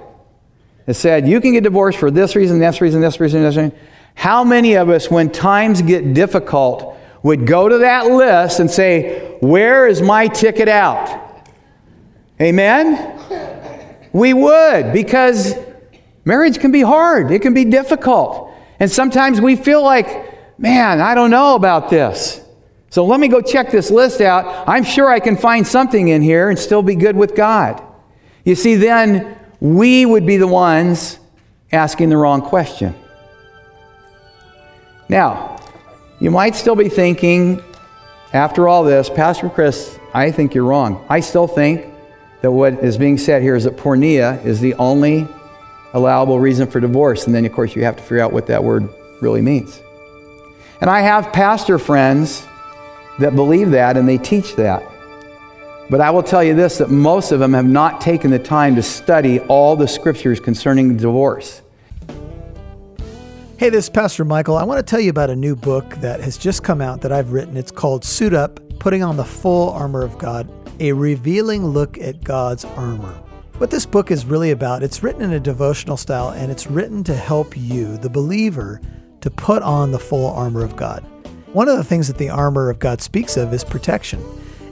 that 0.86 0.94
said 0.94 1.28
you 1.28 1.40
can 1.40 1.52
get 1.52 1.62
divorced 1.62 1.98
for 1.98 2.10
this 2.10 2.34
reason, 2.34 2.58
this 2.58 2.80
reason, 2.80 3.00
this 3.00 3.20
reason, 3.20 3.42
this 3.42 3.56
reason, 3.56 3.78
how 4.14 4.42
many 4.42 4.74
of 4.74 4.90
us, 4.90 5.10
when 5.10 5.30
times 5.30 5.80
get 5.80 6.12
difficult, 6.12 6.96
would 7.22 7.46
go 7.46 7.68
to 7.68 7.78
that 7.78 8.06
list 8.06 8.58
and 8.58 8.68
say, 8.70 9.36
Where 9.40 9.86
is 9.86 10.02
my 10.02 10.26
ticket 10.26 10.68
out? 10.68 11.48
Amen? 12.40 13.16
We 14.12 14.34
would, 14.34 14.92
because 14.92 15.54
Marriage 16.30 16.60
can 16.60 16.70
be 16.70 16.82
hard, 16.82 17.32
it 17.32 17.42
can 17.42 17.54
be 17.54 17.64
difficult. 17.64 18.54
And 18.78 18.88
sometimes 18.88 19.40
we 19.40 19.56
feel 19.56 19.82
like, 19.82 20.60
man, 20.60 21.00
I 21.00 21.16
don't 21.16 21.32
know 21.32 21.56
about 21.56 21.90
this. 21.90 22.40
So 22.88 23.04
let 23.04 23.18
me 23.18 23.26
go 23.26 23.40
check 23.40 23.72
this 23.72 23.90
list 23.90 24.20
out. 24.20 24.68
I'm 24.68 24.84
sure 24.84 25.10
I 25.10 25.18
can 25.18 25.36
find 25.36 25.66
something 25.66 26.06
in 26.06 26.22
here 26.22 26.48
and 26.48 26.56
still 26.56 26.82
be 26.82 26.94
good 26.94 27.16
with 27.16 27.34
God. 27.34 27.82
You 28.44 28.54
see, 28.54 28.76
then 28.76 29.36
we 29.58 30.06
would 30.06 30.24
be 30.24 30.36
the 30.36 30.46
ones 30.46 31.18
asking 31.72 32.10
the 32.10 32.16
wrong 32.16 32.42
question. 32.42 32.94
Now, 35.08 35.58
you 36.20 36.30
might 36.30 36.54
still 36.54 36.76
be 36.76 36.88
thinking, 36.88 37.60
after 38.32 38.68
all 38.68 38.84
this, 38.84 39.10
Pastor 39.10 39.50
Chris, 39.50 39.98
I 40.14 40.30
think 40.30 40.54
you're 40.54 40.62
wrong. 40.62 41.04
I 41.08 41.18
still 41.18 41.48
think 41.48 41.92
that 42.42 42.52
what 42.52 42.74
is 42.74 42.96
being 42.96 43.18
said 43.18 43.42
here 43.42 43.56
is 43.56 43.64
that 43.64 43.76
porneia 43.76 44.44
is 44.44 44.60
the 44.60 44.74
only 44.74 45.26
allowable 45.92 46.38
reason 46.38 46.68
for 46.68 46.80
divorce. 46.80 47.26
And 47.26 47.34
then, 47.34 47.44
of 47.44 47.52
course, 47.52 47.74
you 47.74 47.84
have 47.84 47.96
to 47.96 48.02
figure 48.02 48.20
out 48.20 48.32
what 48.32 48.46
that 48.46 48.62
word 48.62 48.88
really 49.20 49.42
means. 49.42 49.80
And 50.80 50.88
I 50.88 51.00
have 51.00 51.32
pastor 51.32 51.78
friends 51.78 52.46
that 53.18 53.34
believe 53.34 53.70
that 53.72 53.96
and 53.96 54.08
they 54.08 54.18
teach 54.18 54.56
that. 54.56 54.82
But 55.90 56.00
I 56.00 56.10
will 56.10 56.22
tell 56.22 56.42
you 56.44 56.54
this 56.54 56.78
that 56.78 56.90
most 56.90 57.32
of 57.32 57.40
them 57.40 57.52
have 57.52 57.66
not 57.66 58.00
taken 58.00 58.30
the 58.30 58.38
time 58.38 58.76
to 58.76 58.82
study 58.82 59.40
all 59.40 59.74
the 59.76 59.88
scriptures 59.88 60.38
concerning 60.38 60.96
divorce. 60.96 61.62
Hey, 63.58 63.68
this 63.68 63.86
is 63.86 63.90
Pastor 63.90 64.24
Michael. 64.24 64.56
I 64.56 64.62
want 64.62 64.78
to 64.78 64.88
tell 64.88 65.00
you 65.00 65.10
about 65.10 65.28
a 65.28 65.36
new 65.36 65.54
book 65.54 65.96
that 65.96 66.20
has 66.20 66.38
just 66.38 66.62
come 66.62 66.80
out 66.80 67.02
that 67.02 67.12
I've 67.12 67.32
written. 67.32 67.56
It's 67.56 67.72
called 67.72 68.04
Suit 68.04 68.32
Up 68.32 68.58
Putting 68.78 69.02
on 69.02 69.18
the 69.18 69.24
Full 69.24 69.70
Armor 69.70 70.02
of 70.02 70.16
God, 70.16 70.48
a 70.80 70.92
revealing 70.92 71.66
look 71.66 71.98
at 71.98 72.24
God's 72.24 72.64
armor. 72.64 73.20
What 73.60 73.70
this 73.70 73.84
book 73.84 74.10
is 74.10 74.24
really 74.24 74.52
about, 74.52 74.82
it's 74.82 75.02
written 75.02 75.20
in 75.20 75.34
a 75.34 75.38
devotional 75.38 75.98
style 75.98 76.30
and 76.30 76.50
it's 76.50 76.68
written 76.68 77.04
to 77.04 77.14
help 77.14 77.54
you, 77.58 77.98
the 77.98 78.08
believer, 78.08 78.80
to 79.20 79.30
put 79.30 79.62
on 79.62 79.90
the 79.90 79.98
full 79.98 80.28
armor 80.28 80.64
of 80.64 80.76
God. 80.76 81.04
One 81.52 81.68
of 81.68 81.76
the 81.76 81.84
things 81.84 82.08
that 82.08 82.16
the 82.16 82.30
armor 82.30 82.70
of 82.70 82.78
God 82.78 83.02
speaks 83.02 83.36
of 83.36 83.52
is 83.52 83.62
protection. 83.62 84.24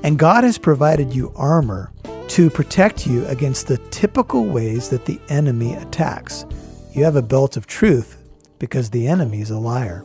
And 0.03 0.19
God 0.19 0.43
has 0.43 0.57
provided 0.57 1.15
you 1.15 1.35
armor 1.37 1.93
to 2.29 2.49
protect 2.49 3.07
you 3.07 3.27
against 3.27 3.67
the 3.67 3.77
typical 3.91 4.47
ways 4.47 4.89
that 4.89 5.05
the 5.05 5.21
enemy 5.29 5.75
attacks. 5.75 6.47
You 6.95 7.05
have 7.05 7.17
a 7.17 7.21
belt 7.21 7.59
of 7.59 7.67
truth 7.67 8.17
because 8.59 8.89
the 8.89 9.07
enemy 9.07 9.43
is 9.43 9.51
a 9.51 9.59
liar. 9.59 10.03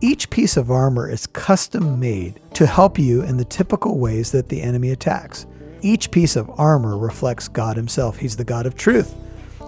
Each 0.00 0.30
piece 0.30 0.56
of 0.56 0.70
armor 0.70 1.10
is 1.10 1.26
custom 1.26 1.98
made 1.98 2.38
to 2.54 2.66
help 2.66 3.00
you 3.00 3.22
in 3.22 3.36
the 3.36 3.44
typical 3.44 3.98
ways 3.98 4.30
that 4.30 4.48
the 4.48 4.62
enemy 4.62 4.90
attacks. 4.92 5.44
Each 5.82 6.10
piece 6.10 6.36
of 6.36 6.50
armor 6.58 6.96
reflects 6.96 7.48
God 7.48 7.76
Himself. 7.76 8.18
He's 8.18 8.36
the 8.36 8.44
God 8.44 8.66
of 8.66 8.76
truth, 8.76 9.14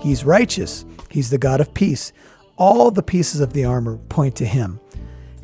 He's 0.01 0.25
righteous, 0.25 0.85
He's 1.11 1.31
the 1.31 1.39
God 1.39 1.61
of 1.61 1.75
peace. 1.75 2.13
All 2.57 2.91
the 2.91 3.03
pieces 3.03 3.41
of 3.41 3.53
the 3.53 3.65
armor 3.65 3.99
point 4.09 4.35
to 4.37 4.45
Him, 4.45 4.81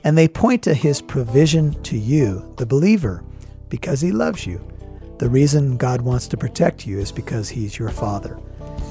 and 0.03 0.19
they 0.19 0.29
point 0.29 0.63
to 0.65 0.75
His 0.75 1.01
provision 1.01 1.81
to 1.85 1.97
you, 1.97 2.53
the 2.57 2.67
believer, 2.67 3.23
because 3.69 4.01
He 4.01 4.11
loves 4.13 4.47
you. 4.47 4.61
The 5.19 5.29
reason 5.29 5.77
God 5.77 6.01
wants 6.01 6.27
to 6.29 6.37
protect 6.37 6.87
you 6.87 6.99
is 6.99 7.13
because 7.13 7.49
He's 7.49 7.79
your 7.79 7.91
Father. 7.91 8.39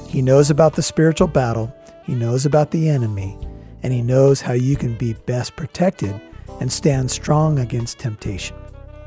He 0.08 0.22
knows 0.22 0.50
about 0.50 0.74
the 0.74 0.82
spiritual 0.82 1.28
battle, 1.28 1.74
He 2.04 2.14
knows 2.14 2.46
about 2.46 2.70
the 2.70 2.88
enemy, 2.88 3.36
and 3.82 3.92
He 3.92 4.00
knows 4.00 4.40
how 4.40 4.54
you 4.54 4.76
can 4.76 4.96
be 4.96 5.12
best 5.26 5.54
protected 5.54 6.18
and 6.60 6.72
stand 6.72 7.10
strong 7.10 7.58
against 7.58 7.98
temptation. 7.98 8.56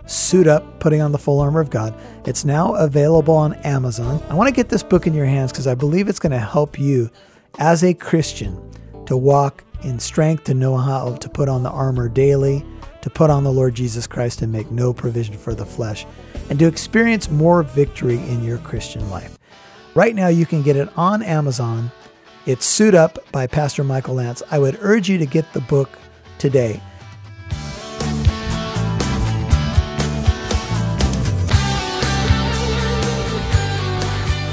Suit 0.08 0.48
Up, 0.48 0.80
Putting 0.80 1.02
on 1.02 1.12
the 1.12 1.18
Full 1.18 1.40
Armor 1.40 1.60
of 1.60 1.70
God. 1.70 1.94
It's 2.26 2.46
now 2.46 2.74
available 2.76 3.36
on 3.36 3.54
Amazon. 3.56 4.24
I 4.30 4.34
want 4.34 4.48
to 4.48 4.54
get 4.56 4.70
this 4.70 4.84
book 4.84 5.06
in 5.06 5.14
your 5.14 5.26
hands 5.26 5.52
because 5.52 5.68
I 5.68 5.76
believe 5.76 6.08
it's 6.08 6.20
going 6.20 6.32
to 6.32 6.40
help 6.40 6.80
you 6.80 7.10
as 7.60 7.84
a 7.84 7.94
Christian 7.94 8.60
to 9.06 9.16
walk 9.16 9.64
in 9.84 10.00
strength, 10.00 10.46
to 10.46 10.54
know 10.54 10.78
how 10.78 11.16
to 11.16 11.30
put 11.30 11.50
on 11.50 11.64
the 11.64 11.70
armor 11.70 12.10
daily, 12.10 12.66
to 13.02 13.10
put 13.10 13.30
on 13.30 13.44
the 13.44 13.52
Lord 13.52 13.76
Jesus 13.76 14.08
Christ 14.08 14.42
and 14.42 14.52
make 14.52 14.72
no 14.72 14.94
provision 14.94 15.38
for 15.38 15.54
the 15.54 15.66
flesh, 15.66 16.06
and 16.50 16.58
to 16.60 16.66
experience 16.66 17.30
more 17.30 17.62
victory 17.64 18.18
in 18.18 18.44
your 18.44 18.58
Christian 18.58 19.10
life. 19.10 19.38
Right 19.94 20.16
now, 20.16 20.28
you 20.28 20.46
can 20.46 20.64
get 20.64 20.76
it 20.76 20.90
on 20.98 21.22
Amazon 21.22 21.92
it's 22.48 22.66
Suit 22.66 22.96
Up 22.96 23.20
by 23.34 23.46
Pastor 23.46 23.84
Michael 23.84 24.16
Lance. 24.16 24.42
I 24.50 24.58
would 24.58 24.78
urge 24.80 25.10
you 25.10 25.18
to 25.18 25.26
get 25.26 25.52
the 25.52 25.60
book 25.60 25.90
today. 26.38 26.82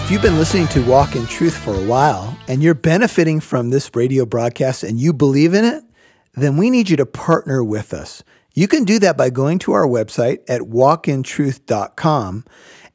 If 0.04 0.10
you've 0.10 0.20
been 0.20 0.36
listening 0.36 0.68
to 0.68 0.84
Walk 0.84 1.16
in 1.16 1.26
Truth 1.26 1.56
for 1.56 1.72
a 1.72 1.86
while 1.86 2.36
and 2.46 2.62
you're 2.62 2.74
benefiting 2.74 3.40
from 3.40 3.70
this 3.70 3.90
radio 3.94 4.26
broadcast 4.26 4.82
and 4.82 5.00
you 5.00 5.14
believe 5.14 5.54
in 5.54 5.64
it, 5.64 5.82
then 6.34 6.58
we 6.58 6.68
need 6.68 6.90
you 6.90 6.96
to 6.98 7.06
partner 7.06 7.64
with 7.64 7.94
us. 7.94 8.22
You 8.52 8.68
can 8.68 8.84
do 8.84 8.98
that 8.98 9.16
by 9.16 9.30
going 9.30 9.60
to 9.60 9.72
our 9.72 9.86
website 9.86 10.40
at 10.46 10.60
walkintruth.com 10.60 12.44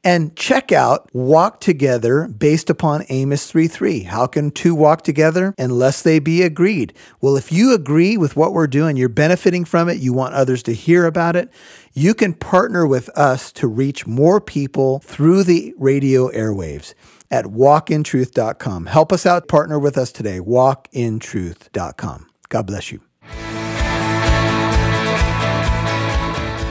and 0.02 0.34
check 0.36 0.72
out 0.72 1.08
Walk 1.12 1.60
Together 1.60 2.26
based 2.28 2.70
upon 2.70 3.04
Amos 3.08 3.50
3:3. 3.50 4.04
How 4.04 4.26
can 4.26 4.50
two 4.50 4.74
walk 4.74 5.02
together 5.02 5.54
unless 5.58 6.02
they 6.02 6.18
be 6.18 6.42
agreed? 6.42 6.92
Well, 7.20 7.36
if 7.36 7.52
you 7.52 7.74
agree 7.74 8.16
with 8.16 8.36
what 8.36 8.52
we're 8.52 8.66
doing, 8.66 8.96
you're 8.96 9.08
benefiting 9.08 9.64
from 9.64 9.88
it, 9.88 9.98
you 9.98 10.12
want 10.12 10.34
others 10.34 10.62
to 10.64 10.74
hear 10.74 11.06
about 11.06 11.36
it, 11.36 11.50
you 11.92 12.14
can 12.14 12.32
partner 12.34 12.86
with 12.86 13.08
us 13.10 13.52
to 13.52 13.66
reach 13.66 14.06
more 14.06 14.40
people 14.40 15.00
through 15.00 15.44
the 15.44 15.74
radio 15.78 16.28
airwaves 16.30 16.94
at 17.30 17.46
walkintruth.com. 17.46 18.86
Help 18.86 19.12
us 19.12 19.26
out, 19.26 19.48
partner 19.48 19.78
with 19.78 19.96
us 19.96 20.10
today. 20.12 20.40
Walkintruth.com. 20.40 22.26
God 22.48 22.66
bless 22.66 22.90
you. 22.90 23.00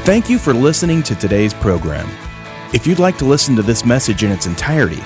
Thank 0.04 0.30
you 0.30 0.40
for 0.40 0.54
listening 0.54 1.04
to 1.04 1.16
today's 1.16 1.54
program. 1.54 2.10
If 2.72 2.86
you'd 2.86 3.00
like 3.00 3.18
to 3.18 3.26
listen 3.26 3.56
to 3.56 3.64
this 3.64 3.84
message 3.84 4.24
in 4.24 4.32
its 4.32 4.46
entirety, 4.46 5.02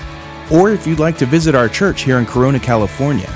or 0.51 0.71
if 0.71 0.85
you'd 0.85 0.99
like 0.99 1.17
to 1.19 1.25
visit 1.25 1.55
our 1.55 1.69
church 1.69 2.01
here 2.01 2.17
in 2.17 2.25
Corona, 2.25 2.59
California, 2.59 3.29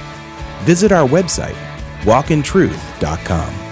visit 0.63 0.91
our 0.91 1.07
website, 1.07 1.55
walkintruth.com. 2.01 3.66